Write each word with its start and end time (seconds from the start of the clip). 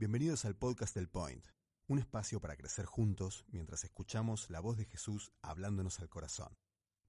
Bienvenidos 0.00 0.46
al 0.46 0.56
podcast 0.56 0.94
del 0.94 1.10
Point, 1.10 1.44
un 1.86 1.98
espacio 1.98 2.40
para 2.40 2.56
crecer 2.56 2.86
juntos 2.86 3.44
mientras 3.48 3.84
escuchamos 3.84 4.48
la 4.48 4.60
voz 4.60 4.78
de 4.78 4.86
Jesús 4.86 5.30
hablándonos 5.42 6.00
al 6.00 6.08
corazón, 6.08 6.56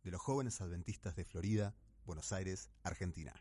de 0.04 0.12
los 0.12 0.20
jóvenes 0.20 0.60
adventistas 0.60 1.16
de 1.16 1.24
Florida, 1.24 1.74
Buenos 2.04 2.34
Aires, 2.34 2.70
Argentina. 2.84 3.34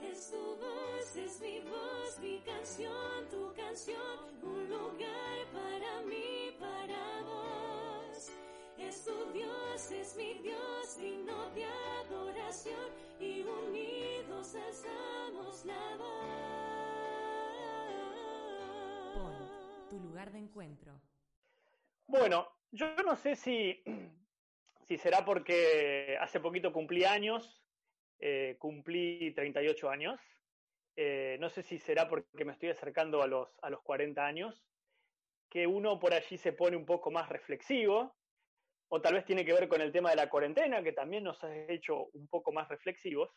Es 0.00 0.30
tu 0.30 0.56
voz, 0.56 1.14
es 1.14 1.40
mi 1.42 1.60
voz, 1.60 2.18
mi 2.22 2.40
canción, 2.40 3.28
tu 3.28 3.52
canción, 3.54 4.42
un 4.42 4.66
lugar 4.70 5.52
para 5.52 6.02
mí, 6.06 6.56
para 6.58 7.22
vos. 7.24 8.30
Es 8.78 9.04
tu 9.04 9.32
Dios, 9.34 9.90
es 9.90 10.16
mi 10.16 10.38
Dios, 10.38 10.96
digno 10.96 11.50
de 11.50 11.66
adoración 11.66 12.92
y 13.20 13.42
alzamos 14.54 15.64
la 15.64 15.96
voz. 15.96 16.48
Tu 19.90 19.98
lugar 20.00 20.30
de 20.32 20.38
encuentro. 20.38 21.00
Bueno, 22.06 22.48
yo 22.70 22.94
no 23.04 23.16
sé 23.16 23.36
si, 23.36 23.82
si 24.86 24.98
será 24.98 25.24
porque 25.24 26.16
hace 26.20 26.40
poquito 26.40 26.72
cumplí 26.72 27.04
años, 27.04 27.62
eh, 28.18 28.56
cumplí 28.58 29.32
38 29.34 29.90
años. 29.90 30.20
Eh, 30.96 31.36
no 31.40 31.48
sé 31.48 31.62
si 31.62 31.78
será 31.78 32.08
porque 32.08 32.44
me 32.44 32.52
estoy 32.52 32.70
acercando 32.70 33.22
a 33.22 33.26
los, 33.26 33.48
a 33.62 33.70
los 33.70 33.82
40 33.82 34.24
años, 34.24 34.64
que 35.48 35.66
uno 35.66 35.98
por 35.98 36.12
allí 36.12 36.36
se 36.36 36.52
pone 36.52 36.76
un 36.76 36.84
poco 36.84 37.10
más 37.10 37.28
reflexivo, 37.28 38.16
o 38.88 39.00
tal 39.00 39.14
vez 39.14 39.24
tiene 39.24 39.44
que 39.44 39.52
ver 39.52 39.68
con 39.68 39.80
el 39.80 39.92
tema 39.92 40.10
de 40.10 40.16
la 40.16 40.28
cuarentena, 40.28 40.82
que 40.82 40.92
también 40.92 41.24
nos 41.24 41.42
ha 41.44 41.54
hecho 41.68 42.06
un 42.14 42.26
poco 42.28 42.52
más 42.52 42.68
reflexivos. 42.68 43.30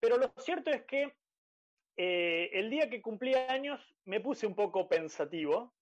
Pero 0.00 0.18
lo 0.18 0.32
cierto 0.38 0.70
es 0.70 0.84
que 0.84 1.14
eh, 1.96 2.50
el 2.52 2.70
día 2.70 2.90
que 2.90 3.00
cumplí 3.00 3.34
años 3.34 3.80
me 4.04 4.20
puse 4.20 4.46
un 4.46 4.54
poco 4.54 4.88
pensativo 4.88 5.74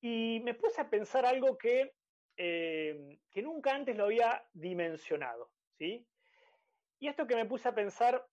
y 0.00 0.40
me 0.44 0.54
puse 0.54 0.80
a 0.80 0.90
pensar 0.90 1.24
algo 1.24 1.56
que, 1.56 1.94
eh, 2.36 3.18
que 3.30 3.42
nunca 3.42 3.74
antes 3.74 3.96
lo 3.96 4.04
había 4.04 4.44
dimensionado, 4.52 5.50
¿sí? 5.78 6.06
Y 6.98 7.08
esto 7.08 7.26
que 7.26 7.36
me 7.36 7.46
puse 7.46 7.68
a 7.68 7.74
pensar 7.74 8.26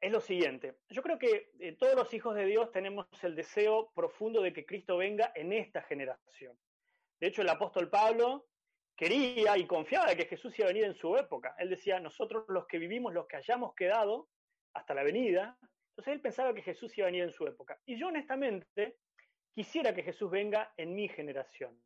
es 0.00 0.10
lo 0.10 0.20
siguiente. 0.20 0.78
Yo 0.88 1.02
creo 1.02 1.18
que 1.18 1.50
eh, 1.58 1.72
todos 1.72 1.94
los 1.94 2.12
hijos 2.14 2.34
de 2.34 2.46
Dios 2.46 2.72
tenemos 2.72 3.06
el 3.22 3.36
deseo 3.36 3.92
profundo 3.94 4.40
de 4.40 4.52
que 4.52 4.64
Cristo 4.64 4.96
venga 4.96 5.30
en 5.34 5.52
esta 5.52 5.82
generación. 5.82 6.58
De 7.20 7.26
hecho, 7.26 7.42
el 7.42 7.50
apóstol 7.50 7.90
Pablo 7.90 8.48
quería 9.00 9.56
y 9.56 9.66
confiaba 9.66 10.14
que 10.14 10.26
Jesús 10.26 10.58
iba 10.58 10.66
a 10.66 10.72
venir 10.72 10.84
en 10.84 10.94
su 10.94 11.16
época. 11.16 11.54
Él 11.58 11.70
decía, 11.70 11.98
nosotros 11.98 12.44
los 12.48 12.66
que 12.66 12.76
vivimos, 12.76 13.14
los 13.14 13.26
que 13.26 13.38
hayamos 13.38 13.74
quedado 13.74 14.28
hasta 14.74 14.92
la 14.92 15.02
venida, 15.02 15.56
entonces 15.88 16.12
él 16.12 16.20
pensaba 16.20 16.52
que 16.52 16.60
Jesús 16.60 16.96
iba 16.98 17.06
a 17.06 17.10
venir 17.10 17.24
en 17.24 17.32
su 17.32 17.46
época. 17.46 17.80
Y 17.86 17.98
yo 17.98 18.08
honestamente 18.08 18.98
quisiera 19.52 19.94
que 19.94 20.02
Jesús 20.02 20.30
venga 20.30 20.74
en 20.76 20.94
mi 20.94 21.08
generación. 21.08 21.82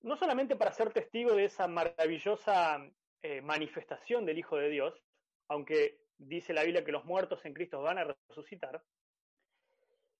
No 0.00 0.16
solamente 0.16 0.56
para 0.56 0.72
ser 0.72 0.90
testigo 0.90 1.34
de 1.34 1.44
esa 1.44 1.68
maravillosa 1.68 2.82
eh, 3.20 3.42
manifestación 3.42 4.24
del 4.24 4.38
Hijo 4.38 4.56
de 4.56 4.70
Dios, 4.70 5.04
aunque 5.48 6.00
dice 6.16 6.54
la 6.54 6.62
Biblia 6.62 6.82
que 6.82 6.92
los 6.92 7.04
muertos 7.04 7.44
en 7.44 7.52
Cristo 7.52 7.82
van 7.82 7.98
a 7.98 8.04
resucitar, 8.04 8.82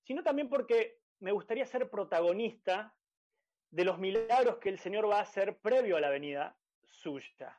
sino 0.03 0.23
también 0.23 0.51
porque 0.51 0.99
me 1.21 1.33
gustaría 1.33 1.65
ser 1.65 1.89
protagonista 1.89 2.95
de 3.71 3.85
los 3.85 3.99
milagros 3.99 4.59
que 4.59 4.69
el 4.69 4.79
Señor 4.79 5.09
va 5.09 5.19
a 5.19 5.23
hacer 5.23 5.59
previo 5.59 5.97
a 5.97 6.01
la 6.01 6.11
venida 6.11 6.57
suya. 6.83 7.59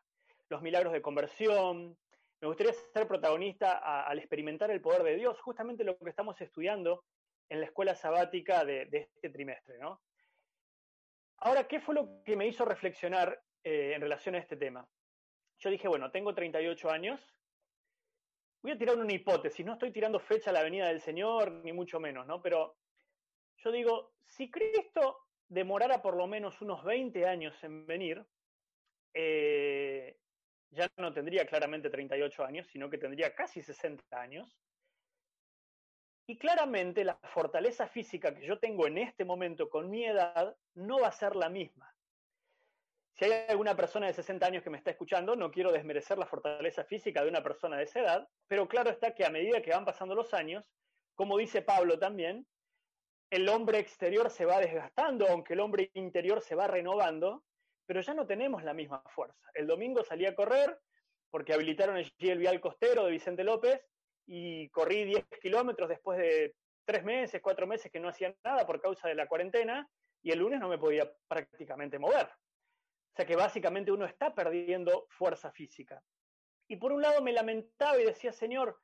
Los 0.49 0.61
milagros 0.61 0.93
de 0.93 1.01
conversión. 1.01 1.97
Me 2.41 2.47
gustaría 2.47 2.73
ser 2.73 3.07
protagonista 3.07 3.77
al 4.03 4.17
experimentar 4.17 4.71
el 4.71 4.81
poder 4.81 5.03
de 5.03 5.15
Dios, 5.15 5.39
justamente 5.41 5.83
lo 5.83 5.97
que 5.97 6.09
estamos 6.09 6.41
estudiando 6.41 7.05
en 7.49 7.59
la 7.59 7.67
escuela 7.67 7.95
sabática 7.95 8.65
de, 8.65 8.85
de 8.87 9.09
este 9.13 9.29
trimestre. 9.29 9.77
¿no? 9.77 10.01
Ahora, 11.37 11.67
¿qué 11.67 11.79
fue 11.79 11.95
lo 11.95 12.23
que 12.23 12.35
me 12.35 12.47
hizo 12.47 12.65
reflexionar 12.65 13.41
eh, 13.63 13.93
en 13.95 14.01
relación 14.01 14.35
a 14.35 14.39
este 14.39 14.57
tema? 14.57 14.87
Yo 15.59 15.69
dije, 15.69 15.87
bueno, 15.87 16.11
tengo 16.11 16.33
38 16.33 16.89
años, 16.89 17.19
voy 18.61 18.71
a 18.71 18.77
tirar 18.77 18.97
una 18.97 19.13
hipótesis, 19.13 19.65
no 19.65 19.73
estoy 19.73 19.91
tirando 19.91 20.19
fecha 20.19 20.49
a 20.49 20.53
la 20.53 20.63
venida 20.63 20.87
del 20.87 21.01
Señor, 21.01 21.51
ni 21.51 21.73
mucho 21.73 21.99
menos, 21.99 22.25
¿no? 22.27 22.41
Pero 22.41 22.75
yo 23.57 23.71
digo, 23.71 24.13
si 24.25 24.49
Cristo 24.49 25.17
demorara 25.51 26.01
por 26.01 26.15
lo 26.15 26.27
menos 26.27 26.61
unos 26.61 26.83
20 26.83 27.25
años 27.27 27.61
en 27.63 27.85
venir, 27.85 28.25
eh, 29.13 30.17
ya 30.71 30.89
no 30.97 31.13
tendría 31.13 31.45
claramente 31.45 31.89
38 31.89 32.45
años, 32.45 32.67
sino 32.67 32.89
que 32.89 32.97
tendría 32.97 33.35
casi 33.35 33.61
60 33.61 34.03
años. 34.19 34.47
Y 36.25 36.37
claramente 36.37 37.03
la 37.03 37.15
fortaleza 37.33 37.87
física 37.87 38.33
que 38.33 38.45
yo 38.45 38.59
tengo 38.59 38.87
en 38.87 38.97
este 38.97 39.25
momento 39.25 39.69
con 39.69 39.89
mi 39.89 40.05
edad 40.05 40.55
no 40.75 41.01
va 41.01 41.09
a 41.09 41.11
ser 41.11 41.35
la 41.35 41.49
misma. 41.49 41.93
Si 43.17 43.25
hay 43.25 43.45
alguna 43.49 43.75
persona 43.75 44.07
de 44.07 44.13
60 44.13 44.45
años 44.45 44.63
que 44.63 44.69
me 44.69 44.77
está 44.77 44.91
escuchando, 44.91 45.35
no 45.35 45.51
quiero 45.51 45.73
desmerecer 45.73 46.17
la 46.17 46.25
fortaleza 46.25 46.85
física 46.85 47.21
de 47.21 47.29
una 47.29 47.43
persona 47.43 47.75
de 47.75 47.83
esa 47.83 47.99
edad, 47.99 48.29
pero 48.47 48.69
claro 48.69 48.89
está 48.89 49.13
que 49.13 49.25
a 49.25 49.29
medida 49.29 49.61
que 49.61 49.71
van 49.71 49.83
pasando 49.83 50.15
los 50.15 50.33
años, 50.33 50.71
como 51.15 51.37
dice 51.37 51.61
Pablo 51.61 51.99
también, 51.99 52.47
el 53.31 53.47
hombre 53.47 53.79
exterior 53.79 54.29
se 54.29 54.45
va 54.45 54.59
desgastando, 54.59 55.25
aunque 55.27 55.53
el 55.53 55.61
hombre 55.61 55.89
interior 55.93 56.41
se 56.41 56.53
va 56.53 56.67
renovando, 56.67 57.45
pero 57.85 58.01
ya 58.01 58.13
no 58.13 58.27
tenemos 58.27 58.63
la 58.63 58.73
misma 58.73 59.01
fuerza. 59.07 59.49
El 59.53 59.67
domingo 59.67 60.03
salí 60.03 60.25
a 60.25 60.35
correr 60.35 60.77
porque 61.29 61.53
habilitaron 61.53 61.95
allí 61.95 62.11
el 62.19 62.39
vial 62.39 62.59
costero 62.59 63.05
de 63.05 63.11
Vicente 63.11 63.45
López 63.45 63.81
y 64.27 64.69
corrí 64.69 65.05
10 65.05 65.25
kilómetros 65.41 65.87
después 65.87 66.19
de 66.19 66.55
tres 66.83 67.05
meses, 67.05 67.41
cuatro 67.41 67.65
meses 67.65 67.89
que 67.89 68.01
no 68.01 68.09
hacía 68.09 68.35
nada 68.43 68.65
por 68.65 68.81
causa 68.81 69.07
de 69.07 69.15
la 69.15 69.27
cuarentena 69.27 69.89
y 70.21 70.31
el 70.31 70.39
lunes 70.39 70.59
no 70.59 70.67
me 70.67 70.77
podía 70.77 71.09
prácticamente 71.29 71.99
mover. 71.99 72.25
O 72.25 73.15
sea 73.15 73.25
que 73.25 73.37
básicamente 73.37 73.93
uno 73.93 74.05
está 74.05 74.35
perdiendo 74.35 75.07
fuerza 75.09 75.51
física. 75.51 76.03
Y 76.67 76.75
por 76.75 76.91
un 76.91 77.01
lado 77.01 77.21
me 77.21 77.31
lamentaba 77.31 77.99
y 77.99 78.05
decía, 78.05 78.33
Señor, 78.33 78.77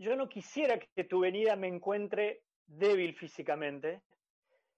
yo 0.00 0.16
no 0.16 0.28
quisiera 0.28 0.78
que 0.78 1.04
tu 1.04 1.20
venida 1.20 1.54
me 1.54 1.68
encuentre 1.68 2.42
débil 2.68 3.14
físicamente, 3.14 4.02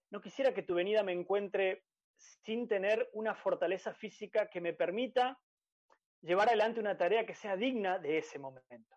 no 0.09 0.21
quisiera 0.21 0.53
que 0.53 0.63
tu 0.63 0.73
venida 0.73 1.03
me 1.03 1.11
encuentre 1.11 1.83
sin 2.43 2.67
tener 2.67 3.09
una 3.13 3.35
fortaleza 3.35 3.93
física 3.93 4.49
que 4.49 4.61
me 4.61 4.73
permita 4.73 5.39
llevar 6.21 6.47
adelante 6.49 6.79
una 6.79 6.97
tarea 6.97 7.25
que 7.25 7.35
sea 7.35 7.55
digna 7.55 7.99
de 7.99 8.17
ese 8.17 8.39
momento. 8.39 8.95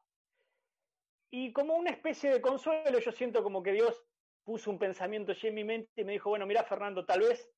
Y 1.30 1.52
como 1.52 1.74
una 1.74 1.90
especie 1.90 2.30
de 2.30 2.40
consuelo, 2.40 2.98
yo 2.98 3.12
siento 3.12 3.42
como 3.42 3.62
que 3.62 3.72
Dios 3.72 4.02
puso 4.44 4.70
un 4.70 4.78
pensamiento 4.78 5.32
allí 5.32 5.48
en 5.48 5.54
mi 5.54 5.64
mente 5.64 5.90
y 5.96 6.04
me 6.04 6.12
dijo, 6.12 6.30
bueno, 6.30 6.46
mira 6.46 6.64
Fernando, 6.64 7.04
tal 7.04 7.20
vez, 7.20 7.50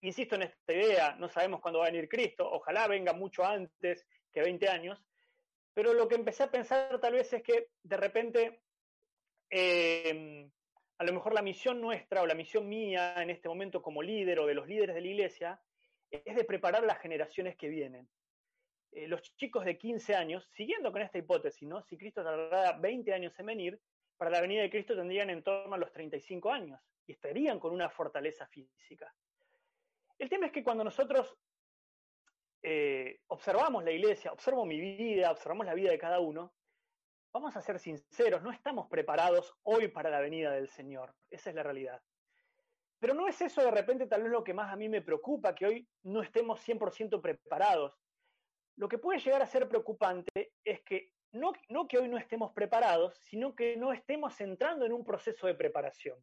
insisto 0.00 0.34
en 0.34 0.42
esta 0.42 0.72
idea, 0.72 1.16
no 1.16 1.28
sabemos 1.28 1.60
cuándo 1.60 1.78
va 1.78 1.86
a 1.86 1.90
venir 1.90 2.08
Cristo, 2.08 2.50
ojalá 2.50 2.88
venga 2.88 3.12
mucho 3.12 3.44
antes 3.44 4.06
que 4.32 4.42
20 4.42 4.68
años, 4.68 5.02
pero 5.74 5.94
lo 5.94 6.08
que 6.08 6.16
empecé 6.16 6.42
a 6.42 6.50
pensar 6.50 7.00
tal 7.00 7.14
vez 7.14 7.32
es 7.32 7.42
que 7.42 7.68
de 7.82 7.96
repente 7.96 8.61
eh, 9.54 10.48
a 10.96 11.04
lo 11.04 11.12
mejor 11.12 11.34
la 11.34 11.42
misión 11.42 11.80
nuestra 11.80 12.22
o 12.22 12.26
la 12.26 12.34
misión 12.34 12.66
mía 12.68 13.22
en 13.22 13.28
este 13.28 13.48
momento 13.48 13.82
como 13.82 14.02
líder 14.02 14.40
o 14.40 14.46
de 14.46 14.54
los 14.54 14.66
líderes 14.66 14.94
de 14.94 15.00
la 15.02 15.06
iglesia 15.06 15.60
es 16.10 16.34
de 16.34 16.44
preparar 16.44 16.84
las 16.84 16.98
generaciones 17.00 17.56
que 17.56 17.68
vienen. 17.68 18.08
Eh, 18.92 19.06
los 19.08 19.20
chicos 19.36 19.66
de 19.66 19.76
15 19.76 20.14
años, 20.14 20.48
siguiendo 20.52 20.90
con 20.90 21.02
esta 21.02 21.18
hipótesis, 21.18 21.68
¿no? 21.68 21.82
si 21.82 21.98
Cristo 21.98 22.24
tardará 22.24 22.78
20 22.78 23.12
años 23.12 23.38
en 23.38 23.46
venir, 23.46 23.80
para 24.16 24.30
la 24.30 24.40
venida 24.40 24.62
de 24.62 24.70
Cristo 24.70 24.96
tendrían 24.96 25.28
en 25.28 25.42
torno 25.42 25.74
a 25.74 25.78
los 25.78 25.92
35 25.92 26.50
años 26.50 26.80
y 27.06 27.12
estarían 27.12 27.58
con 27.58 27.74
una 27.74 27.90
fortaleza 27.90 28.46
física. 28.46 29.14
El 30.18 30.30
tema 30.30 30.46
es 30.46 30.52
que 30.52 30.62
cuando 30.62 30.84
nosotros 30.84 31.36
eh, 32.62 33.20
observamos 33.26 33.84
la 33.84 33.90
iglesia, 33.90 34.32
observo 34.32 34.64
mi 34.64 34.80
vida, 34.80 35.30
observamos 35.30 35.66
la 35.66 35.74
vida 35.74 35.90
de 35.90 35.98
cada 35.98 36.20
uno, 36.20 36.54
vamos 37.32 37.56
a 37.56 37.62
ser 37.62 37.78
sinceros, 37.78 38.42
no 38.42 38.52
estamos 38.52 38.88
preparados 38.88 39.54
hoy 39.62 39.88
para 39.88 40.10
la 40.10 40.20
venida 40.20 40.50
del 40.50 40.68
Señor. 40.68 41.14
Esa 41.30 41.50
es 41.50 41.56
la 41.56 41.62
realidad. 41.62 42.00
Pero 42.98 43.14
no 43.14 43.26
es 43.26 43.40
eso 43.40 43.62
de 43.62 43.70
repente 43.70 44.06
tal 44.06 44.22
vez 44.22 44.30
lo 44.30 44.44
que 44.44 44.54
más 44.54 44.72
a 44.72 44.76
mí 44.76 44.88
me 44.88 45.02
preocupa, 45.02 45.54
que 45.54 45.66
hoy 45.66 45.88
no 46.02 46.22
estemos 46.22 46.60
100% 46.66 47.20
preparados. 47.20 47.98
Lo 48.76 48.88
que 48.88 48.98
puede 48.98 49.18
llegar 49.18 49.42
a 49.42 49.46
ser 49.46 49.68
preocupante 49.68 50.52
es 50.64 50.82
que 50.82 51.12
no, 51.32 51.52
no 51.68 51.88
que 51.88 51.98
hoy 51.98 52.08
no 52.08 52.18
estemos 52.18 52.52
preparados, 52.52 53.16
sino 53.16 53.54
que 53.54 53.76
no 53.76 53.92
estemos 53.92 54.40
entrando 54.40 54.84
en 54.84 54.92
un 54.92 55.04
proceso 55.04 55.46
de 55.46 55.54
preparación. 55.54 56.18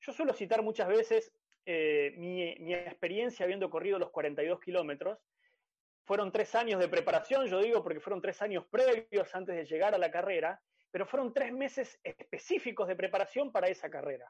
Yo 0.00 0.12
suelo 0.12 0.32
citar 0.32 0.62
muchas 0.62 0.88
veces 0.88 1.32
eh, 1.64 2.14
mi, 2.16 2.54
mi, 2.56 2.74
experiencia 2.74 3.44
habiendo 3.44 3.70
corrido 3.70 3.98
los 3.98 4.10
42 4.10 4.60
kilómetros. 4.60 5.18
Fueron 6.08 6.32
tres 6.32 6.54
años 6.54 6.80
de 6.80 6.88
preparación, 6.88 7.48
yo 7.48 7.60
digo, 7.60 7.82
porque 7.82 8.00
fueron 8.00 8.22
tres 8.22 8.40
años 8.40 8.64
previos 8.70 9.34
antes 9.34 9.54
de 9.54 9.66
llegar 9.66 9.94
a 9.94 9.98
la 9.98 10.10
carrera, 10.10 10.58
pero 10.90 11.04
fueron 11.04 11.34
tres 11.34 11.52
meses 11.52 12.00
específicos 12.02 12.88
de 12.88 12.96
preparación 12.96 13.52
para 13.52 13.68
esa 13.68 13.90
carrera. 13.90 14.26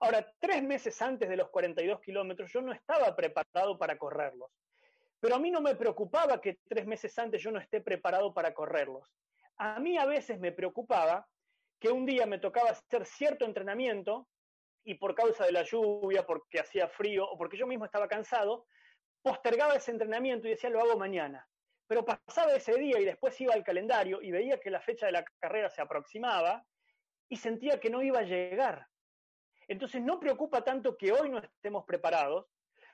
Ahora, 0.00 0.30
tres 0.38 0.62
meses 0.62 1.00
antes 1.00 1.26
de 1.26 1.38
los 1.38 1.48
42 1.48 2.02
kilómetros 2.02 2.52
yo 2.52 2.60
no 2.60 2.70
estaba 2.70 3.16
preparado 3.16 3.78
para 3.78 3.96
correrlos, 3.96 4.50
pero 5.18 5.36
a 5.36 5.38
mí 5.38 5.50
no 5.50 5.62
me 5.62 5.74
preocupaba 5.74 6.38
que 6.38 6.58
tres 6.68 6.86
meses 6.86 7.18
antes 7.18 7.42
yo 7.42 7.50
no 7.50 7.60
esté 7.60 7.80
preparado 7.80 8.34
para 8.34 8.52
correrlos. 8.52 9.10
A 9.56 9.80
mí 9.80 9.96
a 9.96 10.04
veces 10.04 10.38
me 10.38 10.52
preocupaba 10.52 11.26
que 11.80 11.88
un 11.88 12.04
día 12.04 12.26
me 12.26 12.40
tocaba 12.40 12.72
hacer 12.72 13.06
cierto 13.06 13.46
entrenamiento 13.46 14.28
y 14.84 14.96
por 14.96 15.14
causa 15.14 15.46
de 15.46 15.52
la 15.52 15.62
lluvia, 15.62 16.26
porque 16.26 16.60
hacía 16.60 16.88
frío 16.88 17.26
o 17.26 17.38
porque 17.38 17.56
yo 17.56 17.66
mismo 17.66 17.86
estaba 17.86 18.06
cansado, 18.06 18.66
postergaba 19.26 19.74
ese 19.74 19.90
entrenamiento 19.90 20.46
y 20.46 20.50
decía 20.50 20.70
lo 20.70 20.80
hago 20.80 20.96
mañana. 20.96 21.44
Pero 21.88 22.04
pasaba 22.04 22.54
ese 22.54 22.78
día 22.78 23.00
y 23.00 23.04
después 23.04 23.40
iba 23.40 23.54
al 23.54 23.64
calendario 23.64 24.22
y 24.22 24.30
veía 24.30 24.60
que 24.60 24.70
la 24.70 24.80
fecha 24.80 25.06
de 25.06 25.12
la 25.12 25.24
carrera 25.40 25.68
se 25.68 25.82
aproximaba 25.82 26.64
y 27.28 27.36
sentía 27.36 27.80
que 27.80 27.90
no 27.90 28.04
iba 28.04 28.20
a 28.20 28.22
llegar. 28.22 28.86
Entonces 29.66 30.00
no 30.00 30.20
preocupa 30.20 30.62
tanto 30.62 30.96
que 30.96 31.10
hoy 31.10 31.28
no 31.28 31.38
estemos 31.38 31.84
preparados, 31.84 32.46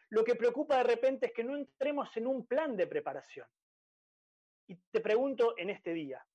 lo 0.09 0.25
que 0.25 0.35
preocupa 0.35 0.79
de 0.79 0.85
repente 0.85 1.27
es 1.27 1.33
que 1.35 1.45
no 1.45 1.55
entremos 1.55 2.17
en 2.17 2.27
un 2.27 2.47
plan 2.47 2.79
de 2.79 2.87
preparación. 2.87 3.47
Y 4.69 4.77
te 4.91 5.03
pregunto 5.03 5.55
en 5.59 5.69
este 5.69 5.93
día, 5.93 6.27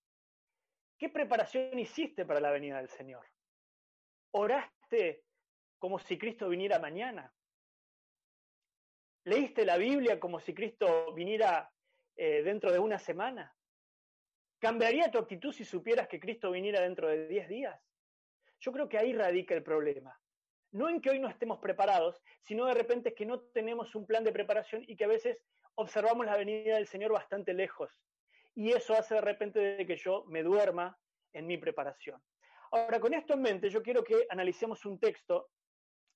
¿qué 1.00 1.10
preparación 1.10 1.80
hiciste 1.80 2.24
para 2.24 2.40
la 2.40 2.52
venida 2.52 2.78
del 2.78 2.90
Señor? 2.90 3.26
¿Oraste 4.30 5.24
como 5.80 5.98
si 5.98 6.20
Cristo 6.20 6.50
viniera 6.50 6.78
mañana? 6.78 7.34
¿Leíste 9.27 9.65
la 9.65 9.75
Biblia 9.75 10.21
como 10.21 10.39
si 10.39 10.53
Cristo 10.53 11.12
viniera 11.13 11.69
eh, 12.15 12.44
dentro 12.44 12.71
de 12.71 12.79
una 12.79 12.97
semana? 12.97 13.53
¿Cambiaría 14.57 15.12
tu 15.12 15.18
actitud 15.18 15.51
si 15.51 15.65
supieras 15.65 16.07
que 16.07 16.18
Cristo 16.18 16.50
viniera 16.50 16.79
dentro 16.79 17.09
de 17.09 17.27
diez 17.27 17.50
días? 17.50 17.77
Yo 18.62 18.71
creo 18.71 18.88
que 18.88 18.97
ahí 18.97 19.12
radica 19.12 19.53
el 19.53 19.63
problema. 19.63 20.18
No 20.71 20.88
en 20.88 21.01
que 21.01 21.09
hoy 21.09 21.19
no 21.19 21.27
estemos 21.27 21.59
preparados, 21.59 22.24
sino 22.41 22.68
de 22.68 22.74
repente 22.74 23.13
que 23.13 23.25
no 23.25 23.41
tenemos 23.41 23.95
un 23.95 24.07
plan 24.07 24.24
de 24.24 24.31
preparación 24.31 24.85
y 24.88 24.95
que 24.95 25.03
a 25.03 25.09
veces 25.09 25.38
observamos 25.75 26.25
la 26.25 26.38
venida 26.38 26.75
del 26.75 26.88
Señor 26.88 27.12
bastante 27.12 27.53
lejos. 27.53 27.91
Y 28.56 28.71
eso 28.71 28.94
hace 28.94 29.15
de 29.15 29.21
repente 29.21 29.59
de 29.59 29.85
que 29.85 29.97
yo 29.97 30.24
me 30.29 30.41
duerma 30.41 30.97
en 31.33 31.47
mi 31.47 31.57
preparación. 31.57 32.24
Ahora, 32.71 33.01
con 33.01 33.13
esto 33.13 33.33
en 33.33 33.41
mente, 33.41 33.69
yo 33.69 33.83
quiero 33.83 34.06
que 34.06 34.25
analicemos 34.29 34.85
un 34.85 34.97
texto 34.97 35.50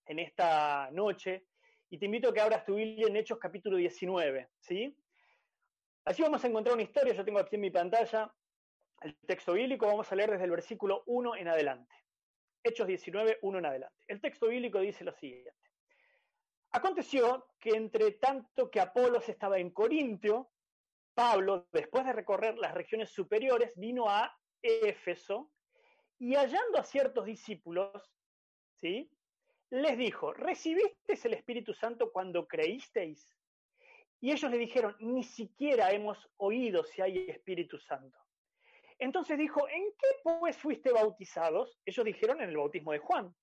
en 0.05 0.19
esta 0.19 0.89
noche 0.91 1.47
y 1.91 1.97
te 1.97 2.05
invito 2.05 2.29
a 2.29 2.33
que 2.33 2.39
abras 2.39 2.63
tu 2.63 2.75
Biblia 2.75 3.07
en 3.07 3.17
Hechos 3.17 3.37
capítulo 3.37 3.75
19, 3.75 4.49
¿sí? 4.61 4.97
Así 6.05 6.21
vamos 6.21 6.41
a 6.41 6.47
encontrar 6.47 6.73
una 6.73 6.83
historia, 6.83 7.13
yo 7.13 7.25
tengo 7.25 7.37
aquí 7.37 7.55
en 7.55 7.61
mi 7.61 7.69
pantalla 7.69 8.33
el 9.01 9.13
texto 9.27 9.53
bíblico, 9.53 9.87
vamos 9.87 10.09
a 10.09 10.15
leer 10.15 10.31
desde 10.31 10.45
el 10.45 10.51
versículo 10.51 11.03
1 11.07 11.35
en 11.35 11.49
adelante. 11.49 11.93
Hechos 12.63 12.87
19, 12.87 13.39
1 13.41 13.59
en 13.59 13.65
adelante. 13.65 13.97
El 14.07 14.21
texto 14.21 14.47
bíblico 14.47 14.79
dice 14.79 15.03
lo 15.03 15.11
siguiente. 15.11 15.53
Aconteció 16.71 17.47
que 17.59 17.71
entre 17.71 18.11
tanto 18.11 18.71
que 18.71 18.79
Apolos 18.79 19.27
estaba 19.27 19.59
en 19.59 19.71
Corintio, 19.71 20.49
Pablo, 21.13 21.67
después 21.73 22.05
de 22.05 22.13
recorrer 22.13 22.57
las 22.57 22.73
regiones 22.73 23.09
superiores, 23.09 23.73
vino 23.75 24.07
a 24.07 24.33
Éfeso 24.61 25.51
y 26.19 26.35
hallando 26.35 26.77
a 26.77 26.85
ciertos 26.85 27.25
discípulos, 27.25 28.15
¿sí? 28.79 29.11
Les 29.71 29.97
dijo, 29.97 30.33
¿recibisteis 30.33 31.25
el 31.25 31.33
Espíritu 31.33 31.73
Santo 31.73 32.11
cuando 32.11 32.47
creísteis? 32.47 33.27
Y 34.19 34.31
ellos 34.31 34.51
le 34.51 34.57
dijeron, 34.57 34.95
ni 34.99 35.23
siquiera 35.23 35.91
hemos 35.91 36.29
oído 36.37 36.83
si 36.83 37.01
hay 37.01 37.29
Espíritu 37.29 37.79
Santo. 37.79 38.19
Entonces 38.99 39.37
dijo, 39.37 39.67
¿en 39.69 39.83
qué 39.97 40.07
pues 40.21 40.57
fuiste 40.57 40.91
bautizados? 40.91 41.79
Ellos 41.85 42.05
dijeron 42.05 42.41
en 42.41 42.49
el 42.49 42.57
bautismo 42.57 42.91
de 42.91 42.99
Juan. 42.99 43.33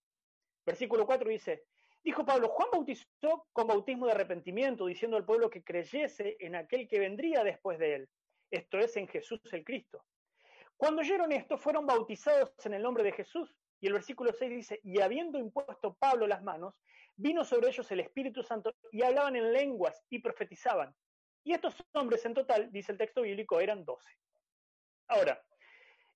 Versículo 0.65 1.05
4 1.07 1.29
dice, 1.31 1.65
dijo 2.05 2.25
Pablo, 2.25 2.49
Juan 2.51 2.69
bautizó 2.71 3.49
con 3.53 3.67
bautismo 3.67 4.07
de 4.07 4.13
arrepentimiento, 4.13 4.87
diciendo 4.87 5.17
al 5.17 5.25
pueblo 5.25 5.51
que 5.51 5.65
creyese 5.65 6.37
en 6.39 6.55
aquel 6.55 6.87
que 6.87 7.01
vendría 7.01 7.43
después 7.43 7.79
de 7.79 7.95
él, 7.95 8.09
esto 8.51 8.79
es, 8.79 8.97
en 8.97 9.09
Jesús 9.09 9.41
el 9.53 9.65
Cristo. 9.65 10.05
Cuando 10.77 11.01
oyeron 11.01 11.33
esto, 11.33 11.59
fueron 11.59 11.87
bautizados 11.87 12.53
en 12.65 12.75
el 12.75 12.83
nombre 12.83 13.03
de 13.03 13.13
Jesús. 13.13 13.53
Y 13.81 13.87
el 13.87 13.93
versículo 13.93 14.33
6 14.33 14.51
dice, 14.51 14.81
y 14.83 15.01
habiendo 15.01 15.39
impuesto 15.39 15.95
Pablo 15.95 16.27
las 16.27 16.43
manos, 16.43 16.75
vino 17.17 17.45
sobre 17.45 17.69
ellos 17.69 17.91
el 17.91 18.01
Espíritu 18.01 18.43
Santo 18.43 18.75
y 18.93 19.03
hablaban 19.03 19.37
en 19.37 19.53
lenguas 19.53 20.03
y 20.09 20.21
profetizaban. 20.21 20.95
Y 21.45 21.53
estos 21.53 21.75
hombres 21.93 22.25
en 22.25 22.35
total, 22.35 22.71
dice 22.73 22.93
el 22.93 22.99
texto 22.99 23.23
bíblico, 23.23 23.61
eran 23.61 23.85
doce. 23.85 24.11
Ahora, 25.09 25.43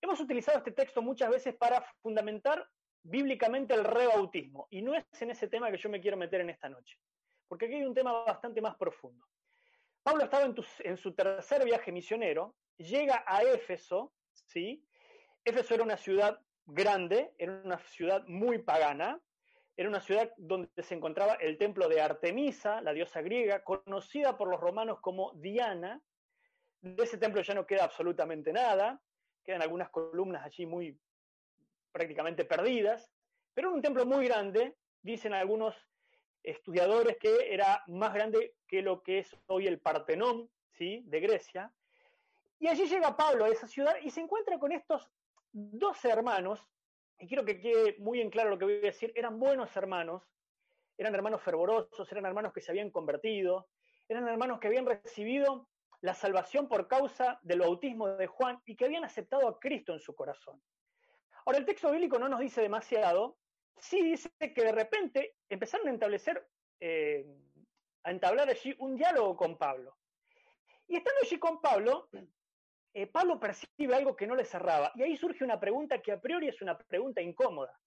hemos 0.01 0.21
utilizado 0.21 0.59
este 0.59 0.73
texto 0.73 1.01
muchas 1.03 1.31
veces 1.31 1.55
para 1.57 1.83
fundamentar 2.03 2.69
bíblicamente 3.03 3.75
el 3.75 3.85
rebautismo, 3.85 4.69
y 4.71 4.83
no 4.83 4.95
es 4.95 5.05
en 5.21 5.31
ese 5.31 5.49
tema 5.49 5.71
que 5.71 5.79
yo 5.79 5.89
me 5.89 6.01
quiero 6.01 6.17
meter 6.17 6.41
en 6.41 6.51
esta 6.51 6.69
noche, 6.69 6.97
porque 7.49 7.67
aquí 7.67 7.75
hay 7.75 7.85
un 7.85 7.95
tema 7.95 8.13
bastante 8.25 8.61
más 8.61 8.77
profundo. 8.77 9.27
Pablo 10.03 10.25
estaba 10.25 10.45
en, 10.45 10.55
en 10.81 10.97
su 10.97 11.13
tercer 11.15 11.65
viaje 11.65 11.91
misionero, 11.91 12.55
llega 12.77 13.25
a 13.27 13.43
Éfeso, 13.43 14.13
¿sí? 14.33 14.85
Éfeso 15.45 15.75
era 15.75 15.83
una 15.83 15.97
ciudad 15.97 16.41
grande, 16.67 17.35
era 17.39 17.61
una 17.65 17.79
ciudad 17.79 18.25
muy 18.27 18.59
pagana, 18.59 19.21
era 19.77 19.89
una 19.89 20.01
ciudad 20.01 20.33
donde 20.37 20.71
se 20.83 20.95
encontraba 20.95 21.35
el 21.35 21.59
templo 21.59 21.89
de 21.89 22.01
Artemisa, 22.01 22.81
la 22.83 22.93
diosa 22.93 23.23
griega, 23.23 23.65
conocida 23.65 24.37
por 24.37 24.49
los 24.49 24.61
romanos 24.61 25.01
como 25.01 25.33
Diana, 25.35 26.01
de 26.83 27.03
ese 27.03 27.17
templo 27.17 27.41
ya 27.43 27.55
no 27.55 27.67
queda 27.67 27.85
absolutamente 27.85 28.53
nada, 28.53 29.01
quedan 29.45 29.63
algunas 29.63 29.91
columnas 29.91 30.45
allí 30.45 30.67
muy 30.67 30.99
prácticamente 31.93 32.45
perdidas, 32.45 33.11
pero 33.55 33.69
era 33.69 33.77
un 33.77 33.83
templo 33.83 34.05
muy 34.05 34.27
grande, 34.27 34.77
dicen 35.03 35.33
algunos 35.33 35.77
estudiadores 36.43 37.19
que 37.19 37.53
era 37.53 37.83
más 37.87 38.13
grande 38.13 38.57
que 38.67 38.83
lo 38.83 39.03
que 39.03 39.21
es 39.21 39.37
hoy 39.47 39.67
el 39.67 39.81
Partenón, 39.81 40.51
¿sí? 40.73 41.03
de 41.07 41.21
Grecia. 41.21 41.73
Y 42.59 42.69
allí 42.69 42.87
llega 42.87 43.17
Pablo 43.17 43.45
a 43.45 43.49
esa 43.49 43.67
ciudad 43.67 43.95
y 44.03 44.11
se 44.11 44.21
encuentra 44.21 44.59
con 44.59 44.73
estos 44.73 45.09
dos 45.53 46.05
hermanos, 46.05 46.67
y 47.19 47.29
quiero 47.29 47.45
que 47.45 47.61
quede 47.61 47.97
muy 47.99 48.21
en 48.21 48.31
claro 48.31 48.51
lo 48.51 48.59
que 48.59 48.65
voy 48.65 48.75
a 48.75 48.81
decir, 48.81 49.13
eran 49.15 49.39
buenos 49.39 49.77
hermanos, 49.77 50.23
eran 50.97 51.15
hermanos 51.15 51.43
fervorosos, 51.43 52.11
eran 52.11 52.27
hermanos 52.27 52.53
que 52.53 52.61
se 52.61 52.73
habían 52.73 52.91
convertido, 52.91 53.69
eran 54.09 54.27
hermanos 54.29 54.59
que 54.61 54.69
habían 54.69 54.87
recibido 54.87 55.69
la 56.01 56.15
salvación 56.15 56.69
por 56.69 56.89
causa 56.89 57.39
del 57.43 57.61
bautismo 57.61 58.09
de 58.09 58.27
Juan 58.27 58.61
y 58.67 58.77
que 58.77 58.85
habían 58.85 59.05
aceptado 59.05 59.49
a 59.49 59.59
Cristo 59.61 59.93
en 59.93 60.01
su 60.01 60.15
corazón. 60.15 60.61
Ahora, 61.45 61.59
el 61.59 61.65
texto 61.65 61.91
bíblico 61.91 62.19
no 62.19 62.29
nos 62.29 62.41
dice 62.41 62.61
demasiado, 62.61 63.39
sí 63.77 64.03
dice 64.03 64.31
que 64.39 64.65
de 64.65 64.73
repente 64.73 65.37
empezaron 65.49 65.89
a 65.89 65.93
establecer, 65.93 66.47
eh, 66.81 67.27
a 68.05 68.11
entablar 68.11 68.49
allí 68.49 68.75
un 68.79 68.97
diálogo 68.97 69.37
con 69.37 69.57
Pablo. 69.57 69.97
Y 70.89 70.97
estando 70.97 71.21
allí 71.23 71.39
con 71.39 71.61
Pablo, 71.61 72.09
eh, 72.95 73.07
Pablo 73.07 73.41
percibe 73.41 73.95
algo 73.95 74.17
que 74.17 74.27
no 74.27 74.35
le 74.35 74.45
cerraba. 74.45 74.93
Y 74.95 75.03
ahí 75.03 75.17
surge 75.17 75.45
una 75.45 75.59
pregunta 75.59 76.01
que 76.01 76.13
a 76.13 76.21
priori 76.21 76.49
es 76.49 76.61
una 76.63 76.77
pregunta 76.77 77.21
incómoda. 77.21 77.79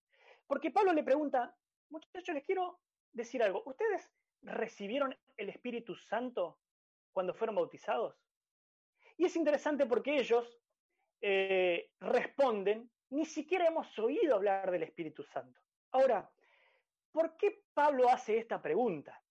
Porque 0.48 0.72
Pablo 0.72 0.94
le 0.94 1.04
pregunta, 1.04 1.56
muchachos, 1.90 2.36
les 2.36 2.46
quiero 2.46 2.80
decir 3.14 3.42
algo. 3.42 3.64
¿Ustedes 3.66 4.12
recibieron 4.46 5.16
el 5.38 5.50
Espíritu 5.50 5.96
Santo 5.96 6.60
cuando 7.12 7.34
fueron 7.34 7.56
bautizados. 7.56 8.16
Y 9.18 9.26
es 9.26 9.36
interesante 9.36 9.86
porque 9.86 10.18
ellos 10.18 10.60
eh, 11.22 11.92
responden, 12.00 12.92
ni 13.10 13.26
siquiera 13.26 13.68
hemos 13.68 13.98
oído 13.98 14.36
hablar 14.36 14.70
del 14.70 14.84
Espíritu 14.84 15.24
Santo. 15.24 15.60
Ahora, 15.92 16.30
¿por 17.12 17.38
qué 17.38 17.64
Pablo 17.74 18.10
hace 18.10 18.38
esta 18.38 18.62
pregunta? 18.62 19.22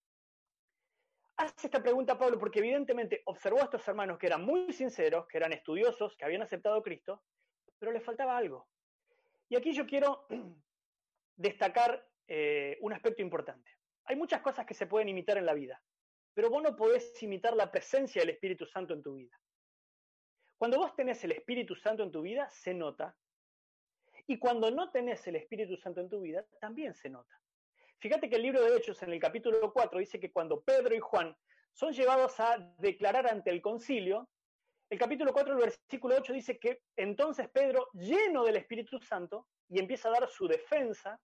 Hace 1.36 1.66
esta 1.66 1.82
pregunta 1.82 2.16
Pablo 2.16 2.38
porque 2.38 2.60
evidentemente 2.60 3.22
observó 3.26 3.60
a 3.60 3.64
estos 3.64 3.86
hermanos 3.88 4.18
que 4.18 4.26
eran 4.26 4.44
muy 4.44 4.72
sinceros, 4.72 5.26
que 5.26 5.38
eran 5.38 5.52
estudiosos, 5.52 6.16
que 6.16 6.24
habían 6.24 6.42
aceptado 6.42 6.76
a 6.76 6.82
Cristo, 6.82 7.24
pero 7.78 7.90
les 7.90 8.04
faltaba 8.04 8.36
algo. 8.36 8.68
Y 9.48 9.56
aquí 9.56 9.72
yo 9.72 9.84
quiero 9.84 10.26
destacar 11.36 12.06
eh, 12.28 12.78
un 12.80 12.92
aspecto 12.92 13.22
importante. 13.22 13.70
Hay 14.04 14.16
muchas 14.16 14.42
cosas 14.42 14.64
que 14.64 14.74
se 14.74 14.86
pueden 14.86 15.08
imitar 15.08 15.36
en 15.36 15.46
la 15.46 15.54
vida, 15.54 15.82
pero 16.34 16.50
vos 16.50 16.62
no 16.62 16.76
podés 16.76 17.20
imitar 17.22 17.56
la 17.56 17.70
presencia 17.70 18.22
del 18.22 18.30
Espíritu 18.30 18.64
Santo 18.66 18.94
en 18.94 19.02
tu 19.02 19.14
vida. 19.14 19.40
Cuando 20.56 20.78
vos 20.78 20.94
tenés 20.94 21.22
el 21.24 21.32
Espíritu 21.32 21.74
Santo 21.74 22.04
en 22.04 22.12
tu 22.12 22.22
vida, 22.22 22.48
se 22.50 22.74
nota. 22.74 23.16
Y 24.26 24.38
cuando 24.38 24.70
no 24.70 24.90
tenés 24.90 25.26
el 25.26 25.36
Espíritu 25.36 25.76
Santo 25.76 26.00
en 26.00 26.08
tu 26.08 26.20
vida, 26.20 26.46
también 26.60 26.94
se 26.94 27.10
nota. 27.10 27.40
Fíjate 28.04 28.28
que 28.28 28.36
el 28.36 28.42
libro 28.42 28.60
de 28.60 28.76
Hechos 28.76 29.02
en 29.02 29.14
el 29.14 29.18
capítulo 29.18 29.72
4 29.72 29.98
dice 29.98 30.20
que 30.20 30.30
cuando 30.30 30.60
Pedro 30.60 30.94
y 30.94 31.00
Juan 31.00 31.34
son 31.72 31.94
llevados 31.94 32.38
a 32.38 32.58
declarar 32.76 33.26
ante 33.26 33.48
el 33.48 33.62
concilio, 33.62 34.28
el 34.90 34.98
capítulo 34.98 35.32
4, 35.32 35.54
el 35.54 35.60
versículo 35.60 36.14
8 36.18 36.34
dice 36.34 36.58
que 36.58 36.82
entonces 36.96 37.48
Pedro, 37.48 37.88
lleno 37.94 38.44
del 38.44 38.56
Espíritu 38.56 38.98
Santo, 38.98 39.48
y 39.70 39.78
empieza 39.78 40.10
a 40.10 40.20
dar 40.20 40.28
su 40.28 40.46
defensa, 40.46 41.18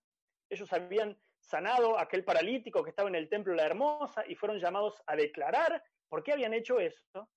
ellos 0.48 0.72
habían 0.72 1.20
sanado 1.38 1.98
a 1.98 2.04
aquel 2.04 2.24
paralítico 2.24 2.82
que 2.82 2.88
estaba 2.88 3.10
en 3.10 3.16
el 3.16 3.28
templo 3.28 3.52
La 3.52 3.66
Hermosa 3.66 4.24
y 4.26 4.34
fueron 4.34 4.58
llamados 4.58 5.02
a 5.06 5.16
declarar 5.16 5.84
por 6.08 6.22
qué 6.22 6.32
habían 6.32 6.54
hecho 6.54 6.80
eso. 6.80 7.28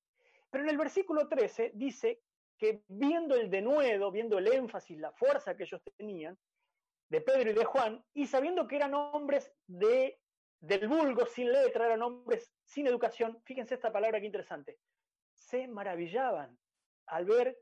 Pero 0.52 0.64
en 0.64 0.70
el 0.70 0.78
versículo 0.78 1.28
13 1.28 1.74
dice 1.76 2.22
que 2.58 2.86
viendo 2.88 3.36
el 3.36 3.50
denuedo, 3.50 4.10
viendo 4.10 4.38
el 4.38 4.48
énfasis, 4.48 4.98
la 5.00 5.12
fuerza 5.12 5.58
que 5.58 5.64
ellos 5.64 5.82
tenían, 5.98 6.40
de 7.14 7.22
Pedro 7.22 7.52
y 7.52 7.54
de 7.54 7.64
Juan, 7.64 8.04
y 8.16 8.26
sabiendo 8.26 8.68
que 8.68 8.76
eran 8.76 8.96
hombres 8.96 9.54
de, 9.68 10.20
del 10.60 10.88
vulgo, 10.88 11.28
sin 11.28 11.52
letra, 11.52 11.86
eran 11.86 12.02
hombres 12.02 12.52
sin 12.66 12.88
educación, 12.88 13.40
fíjense 13.46 13.76
esta 13.76 13.94
palabra 13.94 14.20
que 14.20 14.26
interesante, 14.26 14.80
se 15.32 15.68
maravillaban 15.68 16.58
al 17.06 17.26
ver 17.26 17.56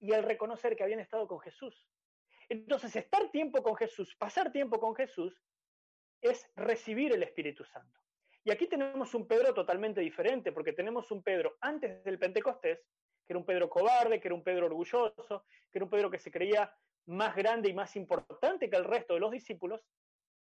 y 0.00 0.14
al 0.14 0.22
reconocer 0.22 0.74
que 0.74 0.84
habían 0.84 1.00
estado 1.00 1.28
con 1.28 1.38
Jesús. 1.40 1.86
Entonces, 2.48 2.96
estar 2.96 3.30
tiempo 3.30 3.62
con 3.62 3.76
Jesús, 3.76 4.16
pasar 4.16 4.50
tiempo 4.50 4.80
con 4.80 4.94
Jesús, 4.94 5.38
es 6.22 6.50
recibir 6.56 7.12
el 7.12 7.22
Espíritu 7.22 7.62
Santo. 7.62 8.00
Y 8.42 8.52
aquí 8.52 8.66
tenemos 8.66 9.12
un 9.12 9.28
Pedro 9.28 9.52
totalmente 9.52 10.00
diferente, 10.00 10.50
porque 10.50 10.72
tenemos 10.72 11.10
un 11.10 11.22
Pedro 11.22 11.58
antes 11.60 12.02
del 12.04 12.18
Pentecostés, 12.18 12.78
que 13.26 13.34
era 13.34 13.38
un 13.38 13.44
Pedro 13.44 13.68
cobarde, 13.68 14.18
que 14.18 14.28
era 14.28 14.34
un 14.34 14.42
Pedro 14.42 14.64
orgulloso, 14.64 15.44
que 15.70 15.78
era 15.78 15.84
un 15.84 15.90
Pedro 15.90 16.10
que 16.10 16.18
se 16.18 16.30
creía 16.30 16.74
más 17.06 17.34
grande 17.36 17.68
y 17.68 17.74
más 17.74 17.96
importante 17.96 18.70
que 18.70 18.76
el 18.76 18.84
resto 18.84 19.14
de 19.14 19.20
los 19.20 19.30
discípulos. 19.30 19.82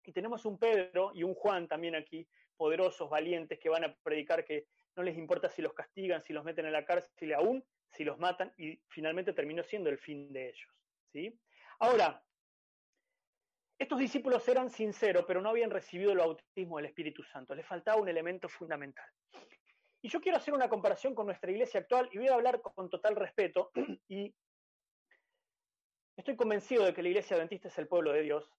Y 0.03 0.11
tenemos 0.11 0.45
un 0.45 0.57
Pedro 0.57 1.11
y 1.13 1.23
un 1.23 1.33
Juan 1.33 1.67
también 1.67 1.95
aquí, 1.95 2.27
poderosos, 2.55 3.09
valientes, 3.09 3.59
que 3.59 3.69
van 3.69 3.83
a 3.83 3.95
predicar 4.03 4.45
que 4.45 4.67
no 4.95 5.03
les 5.03 5.17
importa 5.17 5.49
si 5.49 5.61
los 5.61 5.73
castigan, 5.73 6.21
si 6.23 6.33
los 6.33 6.43
meten 6.43 6.65
en 6.65 6.73
la 6.73 6.85
cárcel, 6.85 7.33
aún 7.33 7.63
si 7.91 8.03
los 8.03 8.19
matan, 8.19 8.53
y 8.57 8.79
finalmente 8.87 9.33
terminó 9.33 9.63
siendo 9.63 9.89
el 9.89 9.97
fin 9.97 10.31
de 10.31 10.49
ellos. 10.49 10.69
¿sí? 11.11 11.39
Ahora, 11.79 12.23
estos 13.77 13.99
discípulos 13.99 14.47
eran 14.47 14.69
sinceros, 14.69 15.25
pero 15.27 15.41
no 15.41 15.49
habían 15.49 15.69
recibido 15.69 16.11
el 16.11 16.19
bautismo 16.19 16.77
del 16.77 16.85
Espíritu 16.85 17.23
Santo. 17.23 17.55
Les 17.55 17.65
faltaba 17.65 18.01
un 18.01 18.07
elemento 18.07 18.47
fundamental. 18.47 19.05
Y 20.01 20.07
yo 20.07 20.21
quiero 20.21 20.37
hacer 20.37 20.53
una 20.53 20.69
comparación 20.69 21.15
con 21.15 21.25
nuestra 21.25 21.51
iglesia 21.51 21.81
actual 21.81 22.07
y 22.11 22.19
voy 22.19 22.27
a 22.27 22.35
hablar 22.35 22.61
con 22.61 22.89
total 22.89 23.15
respeto. 23.15 23.71
Y 24.07 24.33
estoy 26.17 26.35
convencido 26.35 26.85
de 26.85 26.93
que 26.93 27.03
la 27.03 27.09
iglesia 27.09 27.35
adventista 27.35 27.67
es 27.67 27.77
el 27.77 27.87
pueblo 27.87 28.11
de 28.11 28.21
Dios. 28.21 28.51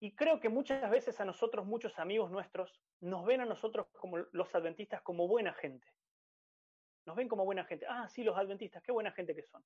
Y 0.00 0.14
creo 0.14 0.38
que 0.38 0.48
muchas 0.48 0.90
veces 0.90 1.18
a 1.20 1.24
nosotros, 1.24 1.64
muchos 1.64 1.98
amigos 1.98 2.30
nuestros, 2.30 2.82
nos 3.00 3.24
ven 3.24 3.40
a 3.40 3.46
nosotros 3.46 3.86
como 3.92 4.18
los 4.18 4.54
adventistas 4.54 5.00
como 5.02 5.26
buena 5.26 5.54
gente. 5.54 5.86
Nos 7.06 7.16
ven 7.16 7.28
como 7.28 7.44
buena 7.44 7.64
gente. 7.64 7.86
Ah, 7.88 8.08
sí, 8.08 8.22
los 8.22 8.36
adventistas, 8.36 8.82
qué 8.82 8.92
buena 8.92 9.12
gente 9.12 9.34
que 9.34 9.42
son. 9.42 9.64